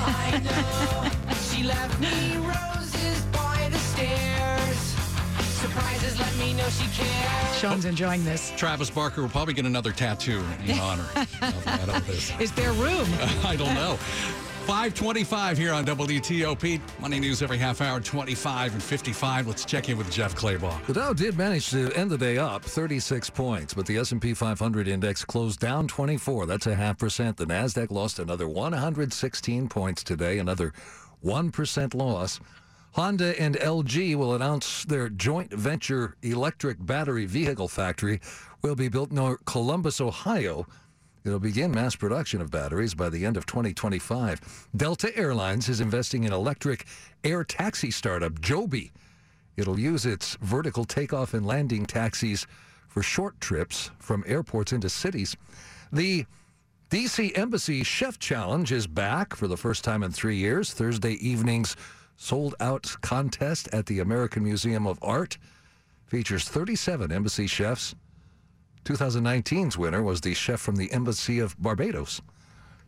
I 0.00 0.40
know. 0.44 1.32
she 1.34 1.62
left 1.62 2.00
me 2.00 2.36
roses 2.36 3.24
by 3.32 3.68
the 3.70 3.78
stairs. 3.78 4.76
Surprises 5.60 6.18
let 6.18 6.36
me 6.36 6.54
know 6.54 6.68
she 6.68 6.86
cares. 6.96 7.58
Sean's 7.58 7.84
enjoying 7.84 8.24
this. 8.24 8.52
Travis 8.56 8.90
Barker 8.90 9.22
will 9.22 9.28
probably 9.28 9.54
get 9.54 9.66
another 9.66 9.92
tattoo 9.92 10.44
in 10.64 10.78
honor 10.78 11.06
of, 11.16 11.64
that, 11.64 11.88
of 11.96 12.06
this. 12.06 12.32
Is 12.38 12.52
there 12.52 12.72
room? 12.72 13.06
I 13.44 13.56
don't 13.56 13.74
know. 13.74 13.98
525 14.68 15.56
here 15.56 15.72
on 15.72 15.82
WTOP. 15.86 16.78
Money 17.00 17.18
news 17.18 17.40
every 17.40 17.56
half 17.56 17.80
hour, 17.80 18.00
25 18.00 18.74
and 18.74 18.82
55. 18.82 19.46
Let's 19.46 19.64
check 19.64 19.88
in 19.88 19.96
with 19.96 20.10
Jeff 20.10 20.34
Clabaugh. 20.34 20.84
The 20.84 20.92
Dow 20.92 21.14
did 21.14 21.38
manage 21.38 21.70
to 21.70 21.90
end 21.94 22.10
the 22.10 22.18
day 22.18 22.36
up 22.36 22.62
36 22.62 23.30
points, 23.30 23.72
but 23.72 23.86
the 23.86 23.96
S&P 23.96 24.34
500 24.34 24.86
index 24.86 25.24
closed 25.24 25.58
down 25.58 25.88
24. 25.88 26.44
That's 26.44 26.66
a 26.66 26.74
half 26.74 26.98
percent. 26.98 27.38
The 27.38 27.46
Nasdaq 27.46 27.90
lost 27.90 28.18
another 28.18 28.46
116 28.46 29.70
points 29.70 30.04
today, 30.04 30.38
another 30.38 30.74
1% 31.24 31.94
loss. 31.94 32.38
Honda 32.92 33.40
and 33.40 33.56
LG 33.56 34.16
will 34.16 34.34
announce 34.34 34.84
their 34.84 35.08
joint 35.08 35.50
venture 35.50 36.14
electric 36.22 36.84
battery 36.84 37.24
vehicle 37.24 37.68
factory 37.68 38.20
will 38.60 38.74
be 38.74 38.88
built 38.88 39.12
near 39.12 39.38
Columbus, 39.46 39.98
Ohio. 39.98 40.66
It'll 41.24 41.38
begin 41.38 41.72
mass 41.72 41.96
production 41.96 42.40
of 42.40 42.50
batteries 42.50 42.94
by 42.94 43.08
the 43.08 43.26
end 43.26 43.36
of 43.36 43.44
2025. 43.46 44.68
Delta 44.76 45.16
Airlines 45.16 45.68
is 45.68 45.80
investing 45.80 46.24
in 46.24 46.32
electric 46.32 46.86
air 47.24 47.44
taxi 47.44 47.90
startup 47.90 48.40
Joby. 48.40 48.92
It'll 49.56 49.78
use 49.78 50.06
its 50.06 50.36
vertical 50.40 50.84
takeoff 50.84 51.34
and 51.34 51.44
landing 51.44 51.86
taxis 51.86 52.46
for 52.86 53.02
short 53.02 53.40
trips 53.40 53.90
from 53.98 54.24
airports 54.26 54.72
into 54.72 54.88
cities. 54.88 55.36
The 55.92 56.24
DC 56.90 57.36
Embassy 57.36 57.82
Chef 57.82 58.18
Challenge 58.18 58.70
is 58.72 58.86
back 58.86 59.34
for 59.34 59.48
the 59.48 59.56
first 59.56 59.84
time 59.84 60.02
in 60.02 60.12
three 60.12 60.36
years. 60.36 60.72
Thursday 60.72 61.14
evening's 61.14 61.76
sold 62.16 62.54
out 62.60 62.96
contest 63.02 63.68
at 63.72 63.86
the 63.86 63.98
American 64.00 64.44
Museum 64.44 64.86
of 64.86 64.98
Art 65.02 65.36
features 66.06 66.48
37 66.48 67.12
embassy 67.12 67.46
chefs. 67.46 67.94
2019's 68.88 69.76
winner 69.76 70.02
was 70.02 70.22
the 70.22 70.32
chef 70.32 70.58
from 70.58 70.76
the 70.76 70.90
Embassy 70.92 71.40
of 71.40 71.60
Barbados, 71.60 72.22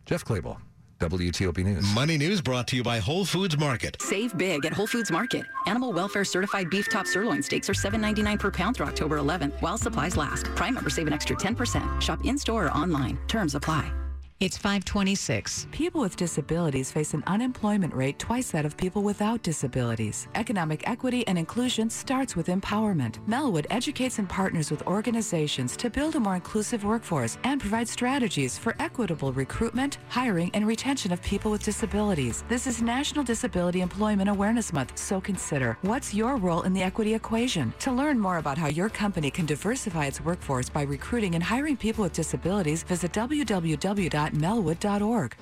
Jeff 0.07 0.25
Clabaugh. 0.25 0.57
WTOP 0.99 1.57
News. 1.63 1.95
Money 1.95 2.15
News 2.15 2.41
brought 2.41 2.67
to 2.67 2.75
you 2.75 2.83
by 2.83 2.99
Whole 2.99 3.25
Foods 3.25 3.57
Market. 3.57 3.97
Save 3.99 4.37
big 4.37 4.65
at 4.67 4.73
Whole 4.73 4.85
Foods 4.85 5.11
Market. 5.11 5.47
Animal 5.65 5.91
welfare 5.91 6.23
certified 6.23 6.69
beef 6.69 6.89
top 6.89 7.07
sirloin 7.07 7.41
steaks 7.41 7.69
are 7.69 7.73
$7.99 7.73 8.39
per 8.39 8.51
pound 8.51 8.77
through 8.77 8.85
October 8.85 9.17
11th 9.17 9.59
while 9.61 9.79
supplies 9.79 10.15
last. 10.15 10.45
Prime 10.55 10.75
members 10.75 10.93
save 10.93 11.07
an 11.07 11.13
extra 11.13 11.35
10%. 11.35 12.01
Shop 12.01 12.19
in 12.23 12.37
store 12.37 12.67
or 12.67 12.71
online. 12.77 13.17
Terms 13.27 13.55
apply. 13.55 13.91
It's 14.41 14.57
526. 14.57 15.67
People 15.71 16.01
with 16.01 16.15
disabilities 16.15 16.91
face 16.91 17.13
an 17.13 17.23
unemployment 17.27 17.93
rate 17.93 18.17
twice 18.17 18.49
that 18.49 18.65
of 18.65 18.75
people 18.75 19.03
without 19.03 19.43
disabilities. 19.43 20.27
Economic 20.33 20.81
equity 20.89 21.23
and 21.27 21.37
inclusion 21.37 21.91
starts 21.91 22.35
with 22.35 22.47
empowerment. 22.47 23.19
Melwood 23.29 23.67
educates 23.69 24.17
and 24.17 24.27
partners 24.27 24.71
with 24.71 24.81
organizations 24.87 25.77
to 25.77 25.91
build 25.91 26.15
a 26.15 26.19
more 26.19 26.33
inclusive 26.33 26.83
workforce 26.83 27.37
and 27.43 27.61
provide 27.61 27.87
strategies 27.87 28.57
for 28.57 28.75
equitable 28.79 29.31
recruitment, 29.31 29.99
hiring, 30.09 30.49
and 30.55 30.65
retention 30.65 31.11
of 31.11 31.21
people 31.21 31.51
with 31.51 31.61
disabilities. 31.61 32.43
This 32.49 32.65
is 32.65 32.81
National 32.81 33.23
Disability 33.23 33.81
Employment 33.81 34.27
Awareness 34.27 34.73
Month, 34.73 34.97
so 34.97 35.21
consider 35.21 35.77
what's 35.83 36.15
your 36.15 36.37
role 36.37 36.63
in 36.63 36.73
the 36.73 36.81
equity 36.81 37.13
equation? 37.13 37.75
To 37.81 37.91
learn 37.91 38.17
more 38.17 38.39
about 38.39 38.57
how 38.57 38.69
your 38.69 38.89
company 38.89 39.29
can 39.29 39.45
diversify 39.45 40.07
its 40.07 40.19
workforce 40.19 40.67
by 40.67 40.81
recruiting 40.81 41.35
and 41.35 41.43
hiring 41.43 41.77
people 41.77 42.01
with 42.01 42.13
disabilities, 42.13 42.81
visit 42.81 43.13
www 43.13 44.30
melwood.org. 44.31 45.35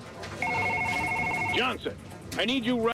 Johnson, 1.54 1.96
I 2.38 2.44
need 2.44 2.64
you 2.64 2.80
right 2.80 2.88